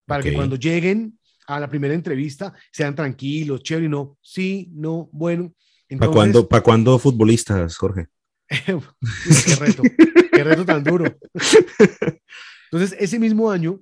[0.04, 5.54] para que cuando lleguen a la primera entrevista sean tranquilos, chévere, no, sí, no, bueno.
[5.98, 8.08] ¿Para cuándo, ¿Para cuándo futbolistas, Jorge?
[8.48, 9.82] qué reto,
[10.32, 11.16] qué reto tan duro.
[12.74, 13.80] Entonces, ese mismo año,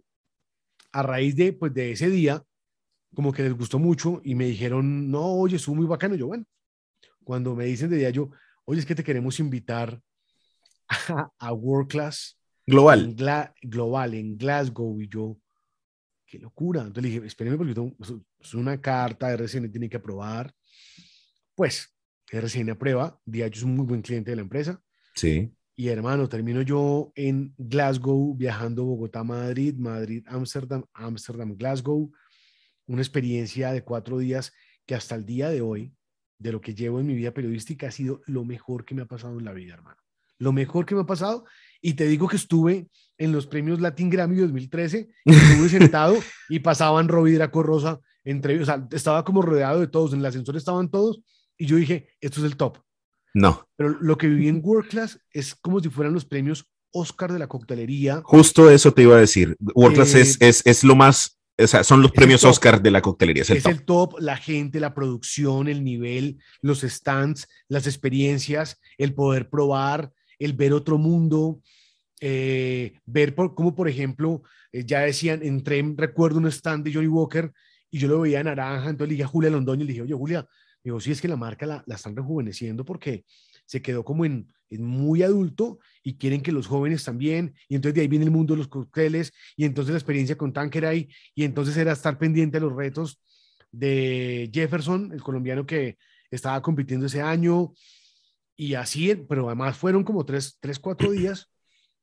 [0.93, 2.45] a raíz de, pues, de ese día,
[3.15, 6.15] como que les gustó mucho y me dijeron, no, oye, estuvo muy bacano.
[6.15, 6.45] Yo, bueno,
[7.25, 8.31] cuando me dicen de día, yo,
[8.67, 9.99] oye, es que te queremos invitar
[11.39, 13.17] a, World Class Global.
[13.63, 15.01] global, en Glasgow.
[15.01, 15.39] Y yo,
[16.27, 16.83] qué locura.
[16.83, 17.97] Entonces le dije, espérenme porque tengo,
[18.41, 20.55] es una carta, RCN tiene que aprobar.
[21.55, 21.91] Pues,
[22.31, 24.83] RCN aprueba, Diageo es un muy buen cliente de la empresa.
[25.15, 25.51] Sí.
[25.75, 32.13] Y hermano, termino yo en Glasgow, viajando Bogotá, Madrid, Madrid, Ámsterdam, Ámsterdam, Glasgow.
[32.87, 34.53] Una experiencia de cuatro días
[34.87, 35.95] que hasta el día de hoy,
[36.39, 39.07] de lo que llevo en mi vida periodística, ha sido lo mejor que me ha
[39.07, 40.01] pasado en la vida, hermano.
[40.39, 41.45] Lo mejor que me ha pasado.
[41.81, 46.17] Y te digo que estuve en los premios Latin Grammy 2013 y estuve sentado
[46.49, 50.27] y pasaban Robbie Draco Rosa entre o sea, estaba como rodeado de todos, en el
[50.27, 51.21] ascensor estaban todos
[51.57, 52.79] y yo dije, esto es el top.
[53.35, 53.67] No.
[53.77, 57.39] Pero lo que viví en World Class es como si fueran los premios Oscar de
[57.39, 58.21] la coctelería.
[58.25, 59.57] Justo eso te iba a decir.
[59.75, 62.91] World Class es, eh, es, es, lo más, o sea, son los premios Oscar de
[62.91, 63.43] la coctelería.
[63.43, 63.73] Es, el, top.
[63.73, 64.21] el, top.
[64.21, 70.73] la gente, la producción, el nivel, los stands, las experiencias, el poder probar, el ver
[70.75, 71.61] otro mundo,
[72.21, 77.09] eh, ver por, como, por ejemplo, eh, ya decían, entré, recuerdo un stand de Johnny
[77.09, 77.53] Walker
[77.91, 80.15] y yo lo veía naranja, entonces le dije a Julia Londoño y le dije, oye,
[80.15, 80.47] Julia,
[80.85, 83.25] Digo, sí, es que la marca la, la están rejuveneciendo porque
[83.67, 87.55] se quedó como en, en, muy adulto y quieren que los jóvenes también.
[87.69, 90.53] Y entonces de ahí viene el mundo de los cócteles y entonces la experiencia con
[90.53, 91.09] Tanker ahí.
[91.35, 93.21] Y entonces era estar pendiente de los retos
[93.71, 95.97] de Jefferson, el colombiano que
[96.31, 97.73] estaba compitiendo ese año.
[98.57, 101.49] Y así, pero además fueron como tres, tres cuatro días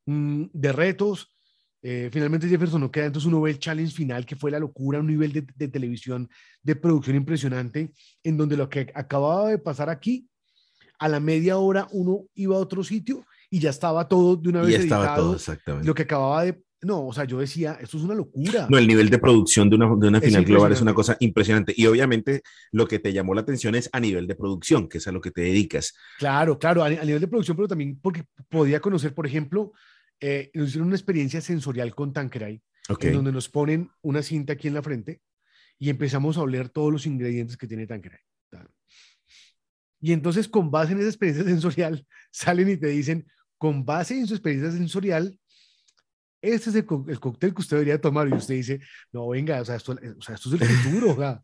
[0.06, 1.36] mmm, de retos
[1.82, 5.00] eh, finalmente Jefferson no queda, entonces uno ve el challenge final, que fue la locura,
[5.00, 6.30] un nivel de, de, televisión,
[6.62, 7.92] de producción impresionante,
[8.24, 10.28] en donde lo que acababa de pasar aquí,
[11.00, 14.62] a la media hora uno iba a otro sitio y ya estaba todo de una
[14.62, 14.72] vez.
[14.72, 15.88] Ya estaba todo, exactamente.
[15.88, 16.62] Lo que acababa de...
[16.82, 18.68] No, o sea, yo decía, esto es una locura.
[18.70, 21.74] No, el nivel de producción de una, de una final global es una cosa impresionante.
[21.76, 25.08] Y obviamente lo que te llamó la atención es a nivel de producción, que es
[25.08, 25.94] a lo que te dedicas.
[26.20, 29.74] Claro, claro, a, a nivel de producción, pero también porque podía conocer, por ejemplo,
[30.20, 32.62] eh, nos hicieron una experiencia sensorial con Tanqueray,
[33.02, 35.22] en donde nos ponen una cinta aquí en la frente
[35.78, 38.20] y empezamos a oler todos los ingredientes que tiene Tanqueray.
[40.02, 44.28] Y entonces, con base en esa experiencia sensorial, salen y te dicen, con base en
[44.28, 45.38] su experiencia sensorial,
[46.42, 48.28] este es el, el, cóctel que usted debería tomar.
[48.30, 48.80] Y usted dice,
[49.12, 51.44] no, venga, o sea, esto, o sea, esto es el futuro, o sea,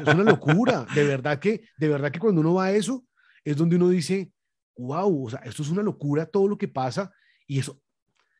[0.00, 0.86] es una locura.
[0.94, 3.04] De verdad que, de verdad que cuando uno va a eso,
[3.44, 4.32] es donde uno dice,
[4.76, 7.12] wow, o sea, esto es una locura todo lo que pasa.
[7.46, 7.80] Y eso,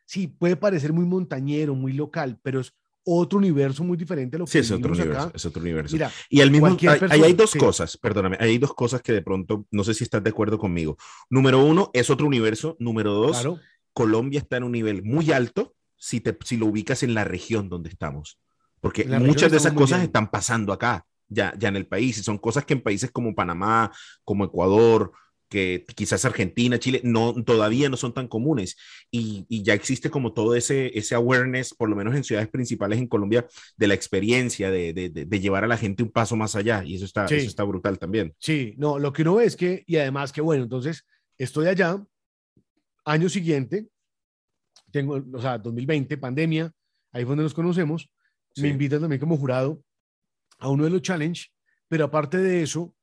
[0.04, 2.74] sí, puede parecer muy montañero, muy local, pero es
[3.06, 5.32] otro universo muy diferente a lo que sí, es otro universo, acá.
[5.34, 5.94] es otro universo.
[5.94, 7.58] Mira, y al mismo hay, persona, hay, dos sí.
[7.58, 10.96] cosas, perdóname, hay dos cosas que de pronto no sé si estás de acuerdo conmigo.
[11.28, 12.76] Número uno, es otro universo.
[12.78, 13.58] Número dos, claro.
[13.92, 17.68] Colombia está en un nivel muy alto si, te, si lo ubicas en la región
[17.68, 18.38] donde estamos
[18.84, 22.36] porque muchas de esas cosas están pasando acá, ya, ya en el país, y son
[22.36, 23.90] cosas que en países como Panamá,
[24.24, 25.10] como Ecuador,
[25.48, 28.76] que quizás Argentina, Chile, no, todavía no son tan comunes.
[29.10, 32.98] Y, y, ya existe como todo ese, ese awareness, por lo menos en ciudades principales
[32.98, 36.56] en Colombia, de la experiencia, de, de, de llevar a la gente un paso más
[36.56, 36.82] allá.
[36.84, 38.34] Y eso está, eso está brutal también.
[38.38, 41.04] Sí, no, lo que uno ve es que, y además que bueno, entonces
[41.38, 42.02] estoy allá,
[43.04, 43.88] año siguiente,
[44.90, 46.72] tengo, o sea, 2020, pandemia,
[47.12, 48.08] ahí fue donde nos conocemos,
[48.56, 49.82] me invitan también como jurado
[50.58, 51.48] a uno de los challenge,
[51.88, 52.94] pero aparte de eso,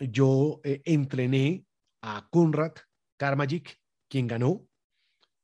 [0.00, 1.64] yo eh, entrené
[2.02, 2.72] a Conrad
[3.16, 3.78] Karmagic,
[4.08, 4.66] quien ganó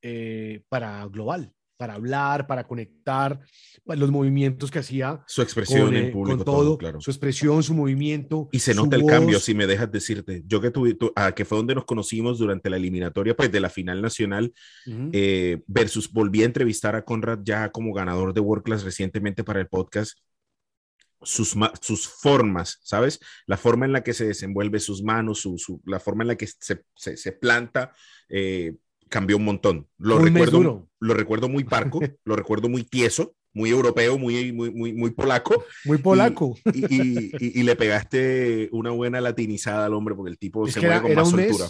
[0.01, 3.39] eh, para Global, para hablar, para conectar
[3.83, 5.23] pues, los movimientos que hacía.
[5.27, 6.37] Su expresión en eh, público.
[6.37, 7.01] Con todo, claro.
[7.01, 8.47] su expresión, su movimiento.
[8.51, 10.43] Y se nota el cambio, si me dejas decirte.
[10.45, 13.69] Yo que tuve, ah, que fue donde nos conocimos durante la eliminatoria pues, de la
[13.69, 14.53] final nacional,
[15.11, 19.59] eh, versus volví a entrevistar a Conrad ya como ganador de World Class recientemente para
[19.59, 20.17] el podcast
[21.25, 23.19] sus, sus formas, ¿sabes?
[23.45, 26.47] La forma en la que se desenvuelve sus manos, su, la forma en la que
[26.47, 27.93] se, se, planta,
[28.29, 28.75] eh,
[29.09, 29.87] cambió un montón.
[29.97, 34.93] Lo recuerdo, lo recuerdo muy parco, lo recuerdo muy tieso, muy europeo, muy, muy, muy,
[34.93, 35.63] muy polaco.
[35.85, 36.55] Muy polaco.
[36.73, 41.15] Y, y, le pegaste una buena latinizada al hombre porque el tipo se mueve con
[41.15, 41.65] más soltura.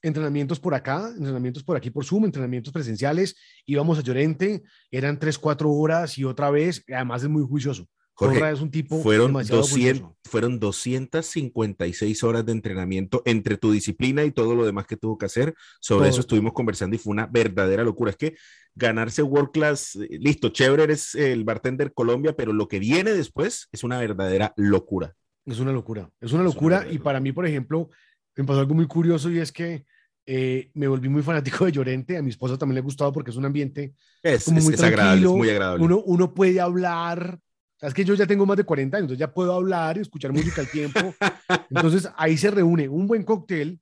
[0.00, 3.36] entrenamientos por acá, entrenamientos por aquí por Zoom, entrenamientos presenciales,
[3.66, 7.88] íbamos a Llorente, eran tres, cuatro horas y otra vez, además es muy juicioso.
[8.16, 14.30] Jorge, es un tipo fueron, 200, fueron 256 horas de entrenamiento entre tu disciplina y
[14.30, 15.54] todo lo demás que tuvo que hacer.
[15.80, 18.10] Sobre eso estuvimos conversando y fue una verdadera locura.
[18.10, 18.36] Es que
[18.74, 23.68] ganarse World Class, eh, listo, chévere eres el bartender Colombia, pero lo que viene después
[23.72, 25.14] es una verdadera locura.
[25.44, 26.86] Es una locura, es una locura.
[26.88, 27.90] y para mí, por ejemplo,
[28.36, 29.84] me pasó algo muy curioso y es que
[30.26, 32.16] eh, me volví muy fanático de Llorente.
[32.16, 35.28] A mi esposa también le ha gustado porque es un ambiente es, como muy agradable,
[35.28, 35.84] muy agradable.
[35.84, 37.40] Uno, uno puede hablar
[37.86, 40.32] es que yo ya tengo más de 40 años, entonces ya puedo hablar y escuchar
[40.32, 41.00] música al tiempo.
[41.70, 43.78] Entonces ahí se reúne un buen cóctel.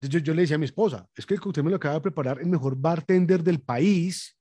[0.00, 2.00] Yo, yo le decía a mi esposa, es que el cóctel me lo acaba de
[2.00, 4.36] preparar el mejor bartender del país.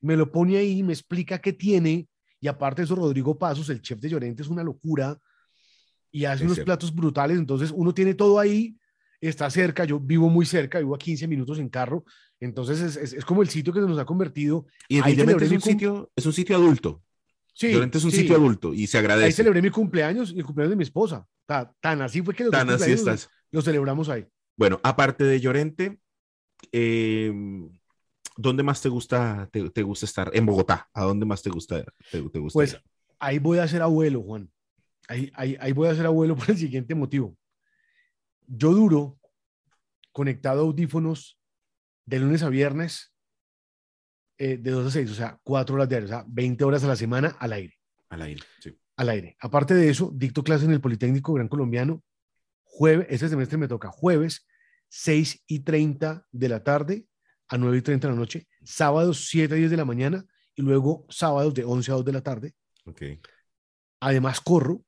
[0.00, 2.08] Me lo pone ahí, me explica qué tiene.
[2.40, 5.18] Y aparte de eso, Rodrigo Pasos, el chef de Llorente, es una locura.
[6.12, 7.38] Y hace unos platos brutales.
[7.38, 8.76] Entonces uno tiene todo ahí,
[9.20, 9.84] está cerca.
[9.84, 12.04] Yo vivo muy cerca, vivo a 15 minutos en carro.
[12.40, 14.66] Entonces es, es, como el sitio que se nos ha convertido.
[14.88, 17.02] Y evidentemente es un, sitio, es un sitio adulto.
[17.60, 19.26] Sí, es un sitio adulto y se agradece.
[19.26, 21.26] Ahí celebré mi cumpleaños y el cumpleaños de mi esposa.
[21.44, 23.28] Tan, así fue que los tan así estás.
[23.50, 24.26] Lo celebramos ahí.
[24.56, 26.00] Bueno, aparte de Llorente,
[26.72, 27.30] eh,
[28.34, 30.30] ¿dónde más te gusta, te, gusta estar?
[30.32, 31.84] En Bogotá, ¿a dónde más te gusta?
[32.10, 32.80] Te, gusta pues
[33.18, 34.50] ahí voy a ser abuelo, Juan.
[35.06, 37.36] Ahí, ahí, ahí voy a ser abuelo por el siguiente motivo.
[38.46, 39.18] Yo duro
[40.12, 41.38] conectado a audífonos
[42.06, 43.12] de lunes a viernes
[44.42, 46.86] eh, de 2 a 6, o sea, 4 horas diarias, o sea, 20 horas a
[46.86, 47.74] la semana al aire.
[48.08, 48.74] Al aire, sí.
[48.96, 49.36] Al aire.
[49.38, 52.02] Aparte de eso, dicto clases en el Politécnico Gran Colombiano.
[52.64, 54.46] Jueves, este semestre me toca jueves,
[54.88, 57.04] 6 y 30 de la tarde
[57.48, 60.24] a 9 y 30 de la noche, sábados 7 a 10 de la mañana
[60.54, 62.54] y luego sábados de 11 a 2 de la tarde.
[62.86, 63.02] Ok.
[64.00, 64.82] Además, corro.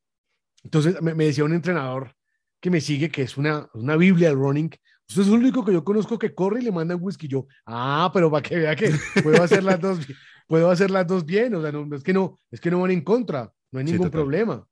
[0.64, 2.16] Entonces, me, me decía un entrenador
[2.58, 4.70] que me sigue, que es una, una Biblia del running,
[5.08, 7.28] Usted es el único que yo conozco que corre y le mandan whisky.
[7.28, 8.92] Yo, ah, pero para que vea que
[9.22, 9.98] puedo hacer las dos,
[10.48, 11.54] puedo hacer las dos bien.
[11.54, 14.10] O sea, no, es que no, es que no van en contra, no hay ningún
[14.10, 14.66] problema.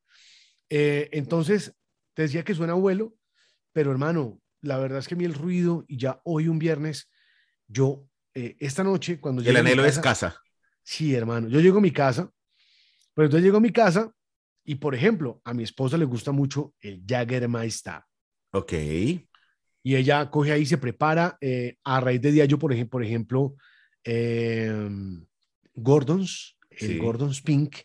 [0.69, 1.75] Eh, entonces,
[2.15, 3.15] te decía que suena abuelo,
[3.73, 7.11] pero hermano, la verdad es que a mí el ruido, y ya hoy un viernes,
[7.67, 10.41] yo, eh, esta noche, cuando El anhelo es casa.
[10.83, 12.31] Sí, hermano, yo llego a mi casa,
[13.15, 14.13] pero entonces llego a mi casa
[14.65, 18.01] y, por ejemplo, a mi esposa le gusta mucho el Jaggermeister.
[18.53, 18.73] Ok
[19.83, 23.55] y ella coge ahí, se prepara eh, a raíz de Diallo, por ejemplo, por ejemplo
[25.75, 27.77] Gordons, el Gordons Pink,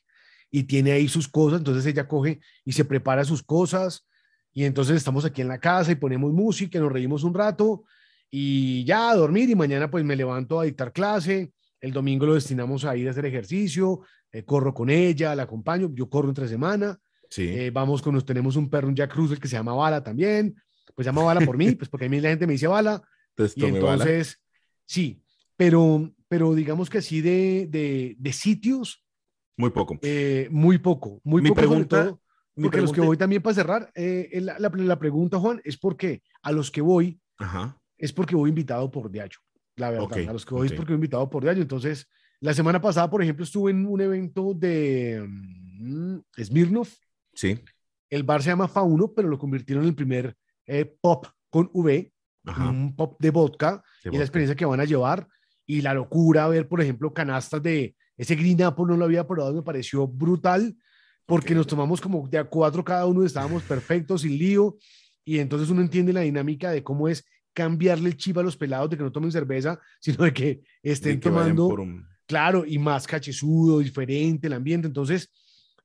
[0.52, 4.08] y tiene ahí sus cosas, entonces ella coge y se prepara sus cosas,
[4.54, 7.84] y entonces estamos aquí en la casa y ponemos música, nos reímos un rato,
[8.32, 12.36] y ya a dormir, y mañana pues me levanto a dictar clase, el domingo lo
[12.36, 16.48] destinamos a ir a hacer ejercicio, eh, corro con ella, la acompaño, yo corro entre
[16.48, 16.98] semana,
[17.30, 17.48] sí.
[17.50, 20.56] Eh, vamos con, nos tenemos un perro, un Jack Russell que se llama Bala también,
[20.96, 23.02] pues llama Bala por mí, pues porque a mí la gente me dice Bala.
[23.30, 24.42] Entonces, y entonces,
[24.86, 25.22] sí,
[25.58, 29.06] pero, pero digamos que así de, de, de sitios.
[29.58, 30.00] Muy poco.
[30.02, 31.60] Eh, muy poco, muy mi poco.
[31.60, 32.18] Pregunta,
[32.56, 36.54] porque los que voy también para cerrar, eh, la, la, pregunta, Juan, es porque a
[36.54, 37.78] los que voy, Ajá.
[37.98, 39.40] es porque voy invitado por Diallo,
[39.76, 40.30] la verdad.
[40.30, 41.62] a los que voy es porque voy invitado por Diallo.
[41.62, 42.08] Entonces,
[42.40, 46.88] la semana pasada, por ejemplo, estuve en un evento de um, Smirnov.
[47.34, 47.60] Sí.
[48.10, 50.38] El bar se llama Fauno, pero lo convirtieron en el primer
[50.68, 52.12] eh, pop con V,
[52.58, 55.28] un pop de vodka, y la experiencia que van a llevar,
[55.66, 59.54] y la locura, ver, por ejemplo, canastas de Ese Green Apple no lo había probado,
[59.54, 60.76] me pareció brutal
[61.26, 64.78] porque nos tomamos como de a cuatro cada uno, estábamos perfectos, sin lío,
[65.24, 68.90] y entonces uno entiende la dinámica de cómo es cambiarle el chip a los pelados
[68.90, 71.76] de que no tomen cerveza, sino de que estén tomando,
[72.28, 74.88] claro, y más cachezudo, diferente el ambiente.
[74.88, 75.32] Entonces,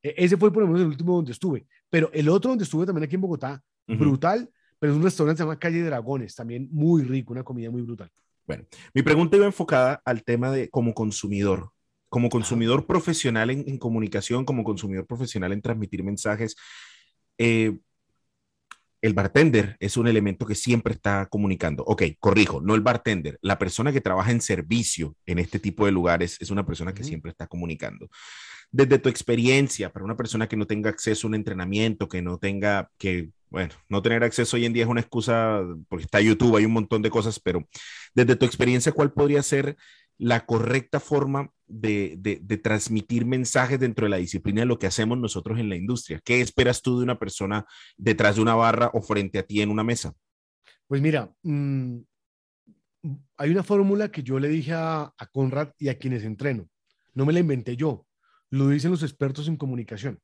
[0.03, 1.67] e, ese fue por lo menos el último donde estuve.
[1.89, 4.49] Pero el otro donde estuve también aquí en Bogotá, brutal,
[4.81, 7.83] pero es un restaurante que se llama Calle Dragones, también muy rico, una comida muy
[7.83, 8.11] brutal.
[8.47, 8.65] Bueno,
[8.95, 11.71] mi pregunta iba enfocada al tema de como consumidor,
[12.09, 16.57] como consumidor profesional en, comunicación, como consumidor profesional en transmitir mensajes.
[17.39, 17.79] Eh,
[19.03, 21.85] el bartender es un elemento que siempre está comunicando.
[21.85, 25.93] Ok, corrijo, no el bartender, la persona que trabaja en servicio en este tipo de
[25.93, 28.09] lugares es una persona que siempre está comunicando.
[28.73, 32.39] Desde tu experiencia, para una persona que no tenga acceso a un entrenamiento, que no
[32.39, 36.57] tenga, que, bueno, no tener acceso hoy en día es una excusa porque está YouTube,
[36.57, 37.67] hay un montón de cosas, pero
[38.15, 39.77] desde tu experiencia, ¿cuál podría ser
[40.21, 45.17] la correcta forma de, de, transmitir mensajes dentro de la disciplina de lo que hacemos
[45.17, 46.21] nosotros en la industria.
[46.23, 47.65] ¿Qué esperas tú de una persona
[47.97, 50.13] detrás de una barra o frente a ti en una mesa?
[50.87, 52.01] Pues mira, mm,
[53.39, 56.69] hay una fórmula que yo le dije a, a Conrad y a quienes entreno.
[57.15, 58.07] No me la inventé yo,
[58.51, 60.21] lo dicen los expertos en comunicación.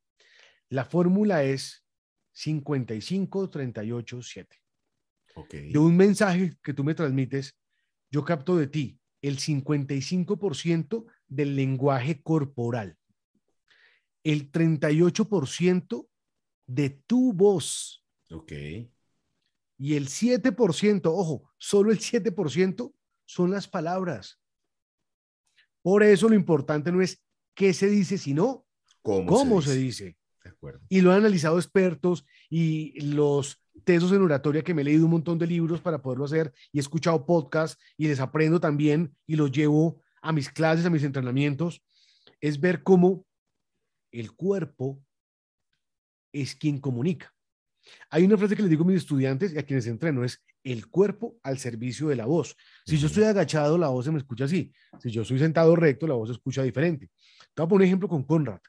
[0.69, 1.87] La fórmula es
[2.33, 4.57] 55, 38, 7.
[5.37, 5.73] Okay.
[5.73, 7.59] De un mensaje que tú me transmites,
[8.11, 12.97] yo capto de ti el 55% del lenguaje corporal,
[14.25, 16.09] el 38%
[16.67, 18.05] de tu voz.
[18.31, 18.53] Ok.
[19.79, 24.41] Y el 7%, ojo, solo el 7% son las palabras.
[25.83, 27.23] Por eso lo importante no es
[27.57, 28.65] qué se dice, sino
[29.03, 30.17] cómo, se, dice.
[30.45, 30.81] De acuerdo.
[30.89, 35.11] Y lo han analizado expertos y los tesos en oratoria que me he leído un
[35.13, 39.35] montón de libros para poderlo hacer y he escuchado podcasts y les aprendo también y
[39.35, 41.83] los llevo a mis clases, a mis entrenamientos,
[42.41, 43.25] es ver cómo
[44.13, 45.01] el cuerpo
[46.33, 47.36] es quien comunica.
[48.11, 50.89] Hay una frase que les digo a mis estudiantes y a quienes entreno, es el
[50.89, 52.57] cuerpo al servicio de la voz.
[52.85, 54.73] Si yo estoy agachado, la voz se me escucha así.
[55.01, 57.11] Si yo estoy sentado recto, la voz se escucha diferente.
[57.55, 58.61] Te voy a poner un ejemplo con Conrad.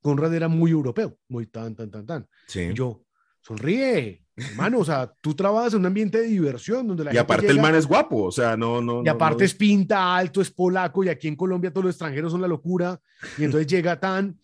[0.00, 2.28] Conrad era muy europeo, muy tan, tan, tan, tan.
[2.46, 2.70] Sí.
[2.74, 3.04] yo,
[3.42, 7.48] sonríe, hermano, o sea, tú trabajas en un ambiente de diversión donde la y aparte
[7.48, 9.02] el man es guapo, o sea, no, no.
[9.04, 12.40] Y aparte es pinta alto, es polaco y aquí en Colombia todos los extranjeros son
[12.40, 13.00] la locura
[13.38, 14.38] y entonces llega tan,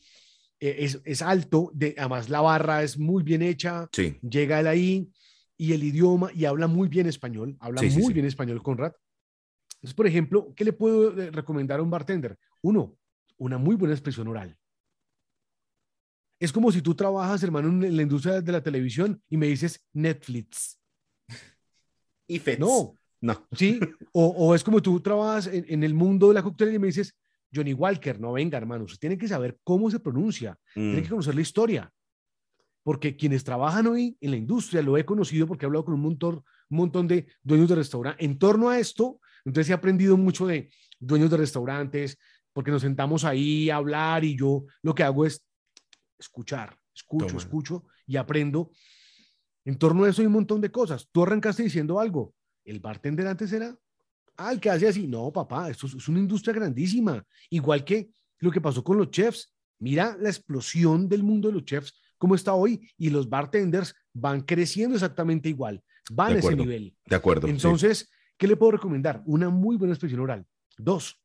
[0.61, 4.19] es, es, alto, de, además la barra es muy bien hecha, sí.
[4.23, 5.11] llega él ahí
[5.57, 8.93] y el idioma y habla muy bien español, habla muy bien español Conrad.
[9.77, 12.39] Entonces, por ejemplo, ¿qué le puedo eh, recomendar a un bartender?
[12.63, 12.97] Uno,
[13.37, 14.57] una muy buena expresión oral.
[16.39, 19.85] Es como si tú trabajas, hermano, en la industria de la televisión y me dices
[19.93, 20.79] Netflix.
[22.27, 22.41] Y.
[22.59, 22.95] No.
[23.21, 23.47] No.
[23.53, 23.81] Sí.
[24.13, 27.15] O, o, es como tú trabajas en, el mundo de la coctelería y me dices
[27.57, 28.21] Johnny Walker.
[28.21, 28.85] No, venga, hermano.
[28.85, 30.59] Usted tiene que saber cómo se pronuncia.
[30.75, 31.11] Tiene que mm.
[31.11, 31.93] conocer la historia.
[32.83, 36.03] Porque quienes trabajan hoy en la industria, lo he conocido porque he hablado con un
[36.03, 36.37] montón,
[36.69, 38.25] un montón de dueños de restaurantes.
[38.25, 42.19] En torno a esto, entonces he aprendido mucho de dueños de restaurantes,
[42.53, 45.45] porque nos sentamos ahí a hablar y yo lo que hago es
[46.19, 48.71] escuchar, escucho, escucho y aprendo.
[49.65, 51.09] En torno a eso hay un montón de cosas.
[51.11, 52.35] Tú arrancaste diciendo algo.
[52.65, 53.77] El bartender antes era,
[54.37, 55.07] ah, el que hace así.
[55.07, 57.25] No, papá, esto es una industria grandísima.
[57.51, 59.53] Igual que lo que pasó con los chefs.
[59.79, 64.41] Mira la explosión del mundo de los chefs, cómo está hoy, y los bartenders van
[64.41, 66.97] creciendo exactamente igual, van a ese nivel.
[67.05, 67.47] De acuerdo.
[67.47, 69.23] Entonces, ¿qué le puedo recomendar?
[69.27, 70.47] Una muy buena expresión oral.
[70.79, 71.23] Dos,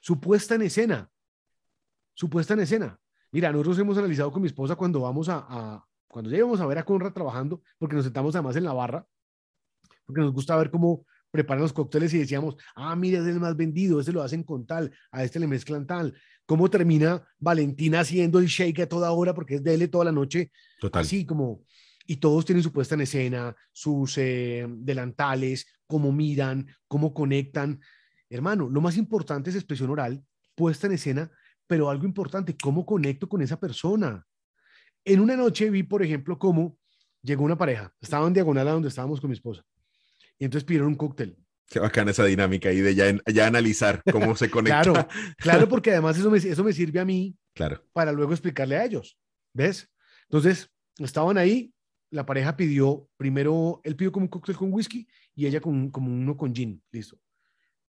[0.00, 1.10] su puesta en escena.
[2.14, 3.00] Su puesta en escena.
[3.32, 6.78] Mira, nosotros hemos analizado con mi esposa cuando vamos a, cuando ya íbamos a ver
[6.78, 9.06] a Conrad trabajando, porque nos sentamos además en la barra,
[10.06, 13.56] porque nos gusta ver cómo preparan los cócteles y decíamos, ah, mira, es el más
[13.56, 16.14] vendido, ese lo hacen con tal, a este le mezclan tal.
[16.46, 20.12] ¿Cómo termina Valentina haciendo el shake a toda hora porque es de él toda la
[20.12, 20.50] noche?
[20.80, 21.02] Total.
[21.02, 21.62] Así como,
[22.06, 27.80] y todos tienen su puesta en escena, sus eh, delantales, cómo miran, cómo conectan.
[28.30, 30.24] Hermano, lo más importante es expresión oral,
[30.54, 31.30] puesta en escena,
[31.66, 34.26] pero algo importante, ¿cómo conecto con esa persona?
[35.04, 36.78] En una noche vi, por ejemplo, cómo
[37.22, 39.62] llegó una pareja, estaba en diagonal a donde estábamos con mi esposa,
[40.38, 41.36] y entonces pidieron un cóctel.
[41.66, 44.82] Qué bacana esa dinámica y de ya, ya analizar cómo se conecta.
[44.82, 47.84] claro, claro, porque además eso me, eso me sirve a mí claro.
[47.92, 49.18] para luego explicarle a ellos.
[49.52, 49.88] ¿Ves?
[50.24, 51.72] Entonces, estaban ahí,
[52.10, 56.10] la pareja pidió, primero, él pidió como un cóctel con whisky y ella con, como
[56.10, 57.18] uno con gin, listo.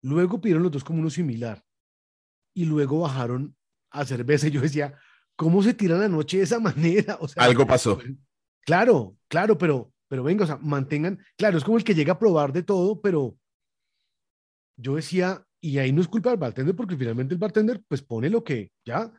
[0.02, 1.64] Luego pidieron los dos como uno similar
[2.54, 3.56] y luego bajaron
[3.90, 4.48] a cerveza.
[4.48, 4.98] Y yo decía,
[5.36, 7.16] ¿cómo se tira la noche de esa manera?
[7.20, 8.00] O sea, Algo pasó.
[8.60, 12.18] Claro, claro, pero, pero venga, o sea, mantengan, claro, es como el que llega a
[12.18, 13.36] probar de todo, pero
[14.76, 18.30] yo decía, Y ahí no es culpa del bartender porque finalmente el bartender pues pone
[18.30, 19.12] lo que ya,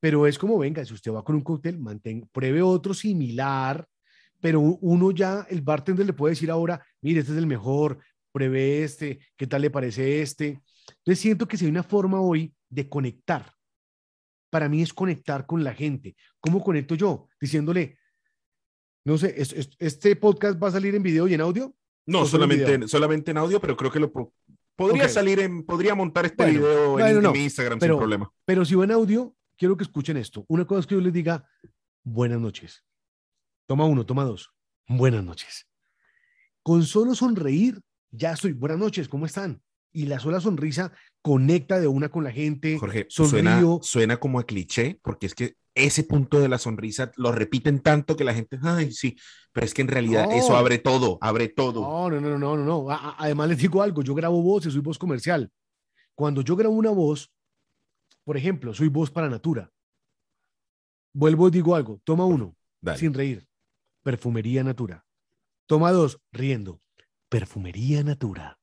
[0.00, 3.86] pero es como, venga, si usted va con un cóctel, mantén, pruebe otro similar,
[4.40, 7.98] pero uno ya, el bartender le puede decir ahora, mire, este es el mejor,
[8.32, 10.62] pruebe este, ¿qué tal le parece este?
[10.98, 13.52] Entonces siento que si hay una forma hoy de conectar,
[14.50, 16.16] para mí es conectar con la gente.
[16.40, 17.28] ¿Cómo conecto yo?
[17.40, 17.98] Diciéndole,
[19.06, 19.36] no sé,
[19.78, 21.72] ¿este podcast va a salir en video y en audio?
[22.06, 24.12] No, solamente, en solamente en audio, pero creo que lo
[24.74, 28.28] podría salir en, podría montar este video en, mi Instagram sin problema.
[28.44, 30.44] Pero si va en audio, quiero que escuchen esto.
[30.48, 31.48] Una cosa es que yo les diga,
[32.02, 32.84] buenas noches.
[33.66, 34.50] Toma uno, toma dos.
[34.88, 35.68] Buenas noches.
[36.64, 37.80] Con solo sonreír,
[38.10, 38.54] ya estoy.
[38.54, 39.62] Buenas noches, ¿cómo están?
[39.92, 40.92] Y la sola sonrisa
[41.26, 42.78] conecta de una con la gente.
[42.78, 47.32] Jorge, suena, suena como a cliché, porque es que ese punto de la sonrisa lo
[47.32, 49.16] repiten tanto que la gente, ay, sí,
[49.52, 51.80] pero es que en realidad eso abre todo, abre todo.
[51.80, 52.86] No, no, no, no, no, no.
[53.18, 55.50] Además les digo algo, yo grabo voces, soy voz comercial.
[56.14, 57.32] Cuando yo grabo una voz,
[58.22, 59.72] por ejemplo, soy voz para Natura.
[61.12, 62.56] Vuelvo y digo algo, toma uno,
[62.94, 63.48] sin reír,
[64.04, 65.04] perfumería Natura.
[65.66, 66.80] Toma dos, riendo,
[67.28, 68.60] perfumería Natura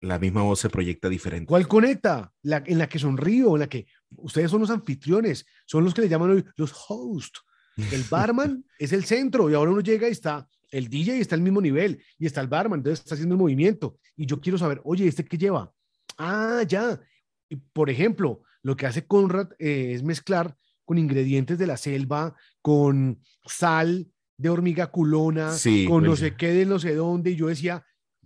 [0.00, 1.46] la misma voz se proyecta diferente.
[1.46, 2.32] ¿Cuál conecta?
[2.42, 3.86] La, en la que sonrío, en la que
[4.16, 7.40] ustedes son los anfitriones, son los que le llaman hoy los hosts.
[7.76, 11.34] El barman es el centro y ahora uno llega y está el DJ y está
[11.34, 14.58] al mismo nivel y está el barman, entonces está haciendo el movimiento y yo quiero
[14.58, 15.72] saber, oye, ¿este qué lleva?
[16.18, 17.00] Ah, ya.
[17.48, 22.34] Y, por ejemplo, lo que hace Conrad eh, es mezclar con ingredientes de la selva,
[22.62, 25.52] con sal de hormiga culona,
[25.88, 27.30] con no sé qué de no sé dónde.
[27.30, 27.84] Y yo decía,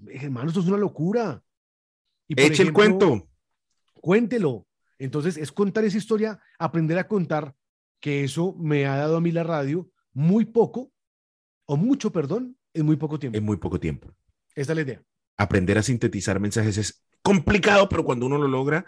[0.08, 1.42] hermano, esto es una locura.
[2.36, 3.28] Eche el cuento.
[3.94, 4.66] Cuéntelo.
[4.98, 7.54] Entonces, es contar esa historia, aprender a contar,
[8.00, 10.92] que eso me ha dado a mí la radio muy poco,
[11.66, 13.38] o mucho, perdón, en muy poco tiempo.
[13.38, 14.14] En muy poco tiempo.
[14.54, 15.02] Esta es la idea.
[15.36, 18.84] Aprender a sintetizar mensajes es complicado, pero cuando uno lo logra,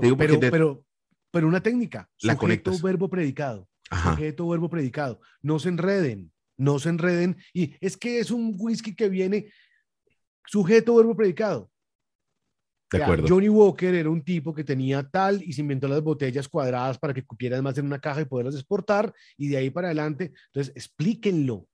[0.00, 0.84] pero, pero,
[1.30, 2.08] pero una técnica.
[2.20, 3.68] La sujeto, verbo, predicado.
[3.90, 5.20] Sujeto, verbo, predicado.
[5.42, 7.36] No se enreden, no se enreden.
[7.52, 9.50] Y es que es un whisky que viene
[10.46, 11.70] sujeto, verbo, predicado.
[13.28, 17.12] Johnny Walker era un tipo que tenía tal y se inventó las botellas cuadradas para
[17.12, 20.32] que cupieran más en una caja y poderlas exportar y de ahí para adelante.
[20.46, 21.66] Entonces, explíquenlo.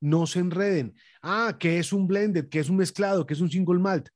[0.00, 0.94] No se enreden.
[1.22, 2.48] Ah, ¿qué es un blended?
[2.48, 3.24] ¿Qué es un mezclado?
[3.24, 4.08] ¿Qué es un single malt?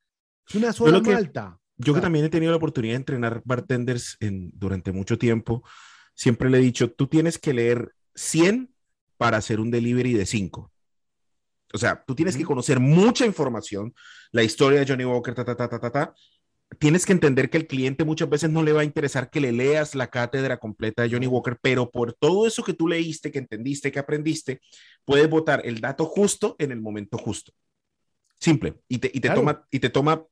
[0.47, 1.59] Es una sola malta.
[1.77, 5.63] Yo que también he tenido la oportunidad de entrenar bartenders en, durante mucho tiempo,
[6.15, 8.75] siempre le he dicho, tú tienes que leer 100
[9.17, 10.73] para hacer un delivery de 5.
[11.73, 13.95] O sea, tú tienes que conocer mucha información,
[14.33, 16.15] la historia de Johnny Walker, ta, ta, ta, ta, ta, ta.
[16.79, 19.53] Tienes que entender que el cliente muchas veces no le va a interesar que le
[19.53, 23.39] leas la cátedra completa de Johnny Walker, pero por todo eso que tú leíste, que
[23.39, 24.61] entendiste, que aprendiste,
[25.05, 27.53] puedes votar el dato justo en el momento justo.
[28.39, 28.75] Simple.
[28.87, 30.23] Y te, y te toma, y te toma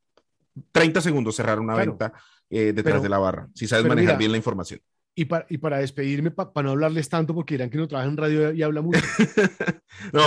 [0.72, 2.12] 30 segundos cerrar una venta
[2.50, 4.80] eh, detrás de la barra, si sabes manejar bien la información.
[5.18, 8.18] Y para, y para despedirme, para no hablarles tanto, porque dirán que no trabaja en
[8.18, 9.00] radio y habla mucho.
[10.12, 10.20] no,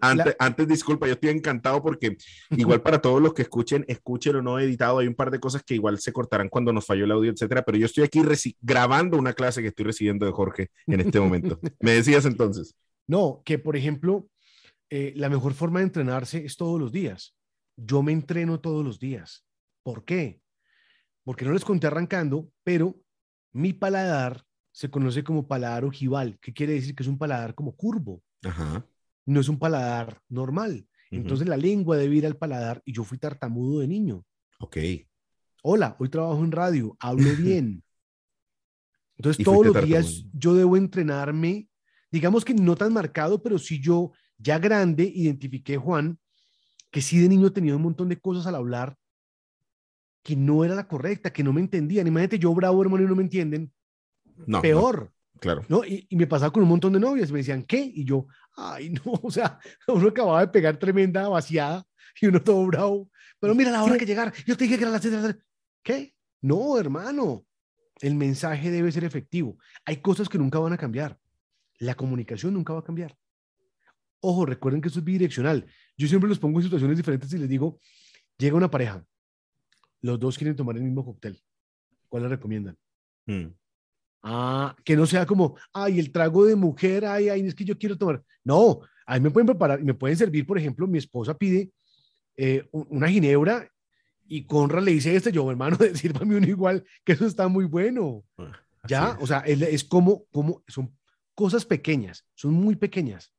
[0.00, 2.16] antes, antes, disculpa, yo estoy encantado porque
[2.50, 5.64] igual para todos los que escuchen, escuchen o no editado, hay un par de cosas
[5.64, 8.22] que igual se cortarán cuando nos falló el audio, etcétera, pero yo estoy aquí
[8.60, 11.58] grabando una clase que estoy recibiendo de Jorge en este momento.
[11.80, 12.76] Me decías entonces.
[13.08, 14.28] No, que por ejemplo,
[14.88, 17.34] eh, la mejor forma de entrenarse es todos los días.
[17.76, 19.44] Yo me entreno todos los días.
[19.82, 20.40] ¿Por qué?
[21.24, 22.96] Porque no les conté arrancando, pero
[23.58, 27.74] mi paladar se conoce como paladar ojival, que quiere decir que es un paladar como
[27.74, 28.22] curvo.
[29.26, 30.86] No es un paladar normal.
[31.10, 34.24] Entonces la lengua debe ir al paladar y yo fui tartamudo de niño.
[34.60, 34.76] Ok.
[35.62, 37.82] Hola, hoy trabajo en radio, hablo bien.
[39.16, 41.68] Entonces todos los días yo debo entrenarme,
[42.12, 46.16] digamos que no tan marcado, pero si yo ya grande identifiqué, Juan,
[46.92, 48.96] que sí de niño tenía un montón de cosas al hablar
[50.22, 52.06] que no era la correcta, que no me entendían.
[52.06, 53.72] Imagínate, yo bravo, hermano, y no me entienden.
[54.46, 55.12] No, Peor.
[55.40, 55.64] claro.
[55.68, 55.84] ¿no?
[55.84, 57.80] Y, me pasaba con un montón de novias, me decían, ¿qué?
[57.80, 61.84] Y yo, ay, no, o sea, uno acababa de pegar tremenda vaciada
[62.20, 63.10] y uno todo bravo.
[63.40, 65.36] Pero mira la hora que llegar, yo te dije que era las 7
[65.82, 66.14] ¿Qué?
[66.40, 67.44] No, hermano.
[68.00, 69.58] El mensaje debe ser efectivo.
[69.84, 71.18] Hay cosas que nunca van a cambiar.
[71.78, 73.16] La comunicación nunca va a cambiar.
[74.20, 75.66] Ojo, recuerden que esto es bidireccional.
[75.96, 77.80] Yo siempre los pongo en situaciones diferentes y les digo,
[78.36, 79.04] llega una pareja,
[80.02, 81.40] los dos quieren tomar el mismo cóctel.
[82.08, 82.76] ¿Cuál le recomiendan?
[83.26, 83.48] Hmm.
[84.22, 87.78] Ah, que no sea como, ay, el trago de mujer, ay, ay, es que yo
[87.78, 88.22] quiero tomar.
[88.42, 91.70] No, ahí me pueden preparar, me pueden servir, por ejemplo, mi esposa pide
[92.36, 93.70] eh, una ginebra
[94.26, 98.24] y Conra le dice este, yo, hermano, sírvame uno igual, que eso está muy bueno.
[98.36, 98.52] Ah,
[98.86, 100.94] ya, o sea, es como, como, son
[101.34, 103.32] cosas pequeñas, son muy pequeñas,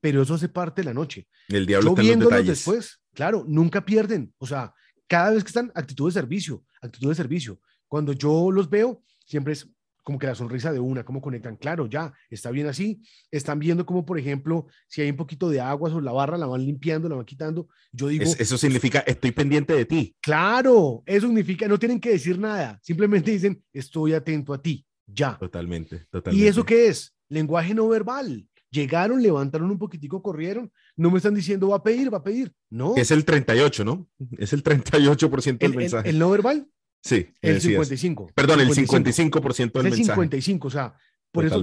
[0.00, 1.28] pero eso hace parte de la noche.
[1.48, 4.32] El diablo yo viéndolos después, claro, nunca pierden.
[4.38, 4.74] O sea,
[5.08, 7.60] cada vez que están, actitud de servicio, actitud de servicio.
[7.88, 9.68] Cuando yo los veo, siempre es
[10.08, 13.84] como que la sonrisa de una, cómo conectan, claro, ya, está bien así, están viendo
[13.84, 17.10] como, por ejemplo, si hay un poquito de agua sobre la barra, la van limpiando,
[17.10, 18.24] la van quitando, yo digo...
[18.24, 20.16] eso significa, estoy pendiente de ti.
[20.22, 25.36] Claro, eso significa, no tienen que decir nada, simplemente dicen, estoy atento a ti, ya.
[25.36, 26.42] Totalmente, totalmente.
[26.42, 27.14] ¿Y eso qué es?
[27.28, 28.48] Lenguaje no verbal.
[28.70, 32.52] Llegaron, levantaron un poquitico, corrieron, no me están diciendo va a pedir, va a pedir,
[32.68, 32.94] no.
[32.96, 34.06] Es el 38, ¿no?
[34.36, 36.10] Es el 38% del mensaje.
[36.10, 36.68] el no verbal
[37.02, 37.28] Sí.
[37.40, 38.32] El 55.
[38.34, 40.94] Perdón, el 55% del el 55, o sea,
[41.30, 41.62] por eso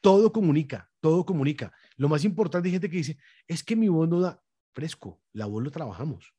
[0.00, 1.72] todo comunica, todo comunica.
[1.96, 4.42] Lo más importante hay gente que dice, es que mi voz no da
[4.72, 6.32] fresco, la voz lo trabajamos.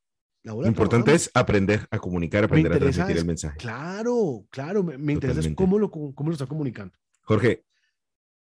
[0.43, 3.57] lo importante es aprender a comunicar, aprender a transmitir el mensaje.
[3.57, 6.93] Claro, claro, me, interesa cómo lo, cómo lo está comunicando.
[7.23, 7.65] Jorge,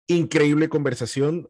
[0.07, 1.49] increíble conversación.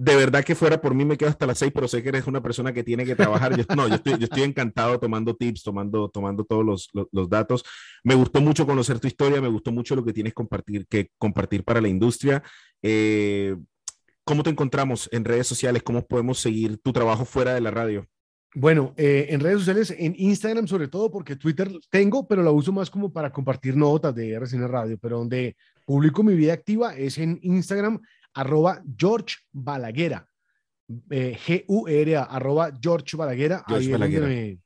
[0.00, 2.28] De verdad que fuera por mí me quedo hasta las seis, pero sé que eres
[2.28, 3.50] una persona que tiene que trabajar.
[3.76, 7.64] No, yo estoy, encantado tomando tips, tomando, tomando todos los, los, datos.
[8.04, 11.64] Me gustó mucho conocer tu historia, me gustó mucho lo que tienes compartir, que compartir
[11.64, 12.44] para la industria.
[12.80, 13.56] Eh,
[14.22, 15.82] ¿Cómo te encontramos en redes sociales?
[15.82, 18.06] ¿Cómo podemos seguir tu trabajo fuera de la radio?
[18.54, 22.72] Bueno, eh, en redes sociales, en Instagram sobre todo, porque Twitter tengo, pero la uso
[22.72, 27.18] más como para compartir notas de RCN Radio, pero donde publico mi vida activa es
[27.18, 28.00] en Instagram
[28.34, 30.28] arroba George Balaguera.
[31.10, 33.62] Eh, G-U-R-A, arroba George Balaguera.
[33.66, 34.58] ahí, Me,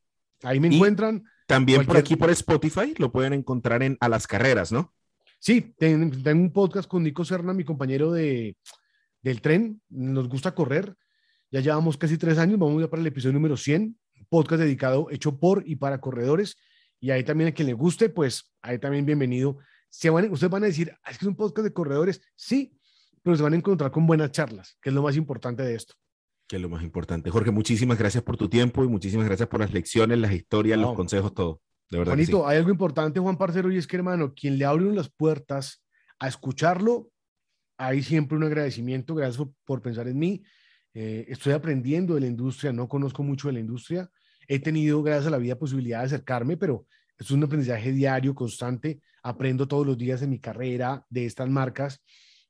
[0.43, 1.25] ahí me encuentran.
[1.47, 4.95] También por aquí por Spotify lo pueden encontrar en A las Carreras, ¿no?
[5.39, 6.09] Sí, tengo,
[6.41, 8.57] un podcast con Nico Serna, mi compañero de,
[9.23, 9.83] del tren.
[9.89, 10.95] Nos gusta correr.
[11.51, 13.99] Ya llevamos casi tres años, vamos ya para el episodio número 100,
[14.29, 16.57] podcast dedicado, hecho por y para corredores.
[17.01, 19.59] Y ahí también a quien le guste, pues ahí también bienvenido.
[19.91, 22.23] Se van, ustedes van a decir, ah, es que es un podcast de corredores.
[22.37, 22.79] Sí,
[23.23, 25.95] pero se van a encontrar con buenas charlas, que es lo más importante de esto.
[26.49, 27.31] Que es lo más importante.
[27.31, 30.95] Jorge, muchísimas gracias por tu tiempo y muchísimas gracias por las lecciones, las historias, los
[30.95, 31.61] consejos, todo.
[31.89, 32.13] De verdad.
[32.13, 35.83] Juanito, hay algo importante, Juan Parcero, y es que, hermano, quien le abre las puertas
[36.19, 37.11] a escucharlo,
[37.79, 39.15] hay siempre un agradecimiento.
[39.15, 40.43] Gracias por, pensar en mí.
[40.95, 44.11] Eh, estoy aprendiendo de la industria, no conozco mucho de la industria.
[44.49, 46.87] He tenido, gracias a la vida, posibilidad de acercarme, pero
[47.19, 49.01] es un aprendizaje diario, constante.
[49.23, 52.03] Aprendo todos los días en mi carrera de estas marcas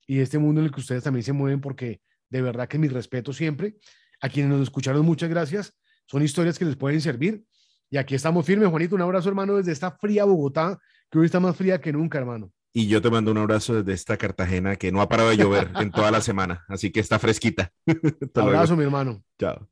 [0.07, 2.89] y este mundo en el que ustedes también se mueven, porque de verdad que mi
[2.89, 3.77] respeto siempre.
[4.21, 5.75] A quienes nos escucharon, muchas gracias.
[6.07, 7.45] Son historias que les pueden servir.
[7.91, 8.95] Y aquí estamos firmes, Juanito.
[8.95, 10.79] Un abrazo, hermano, desde esta fría Bogotá,
[11.11, 12.53] que hoy está más fría que nunca, hermano.
[12.73, 15.71] Y yo te mando un abrazo desde esta Cartagena que no ha parado de llover
[15.75, 17.71] en toda la semana, así que está fresquita.
[18.35, 19.23] abrazo, mi hermano.
[19.39, 19.69] Chao.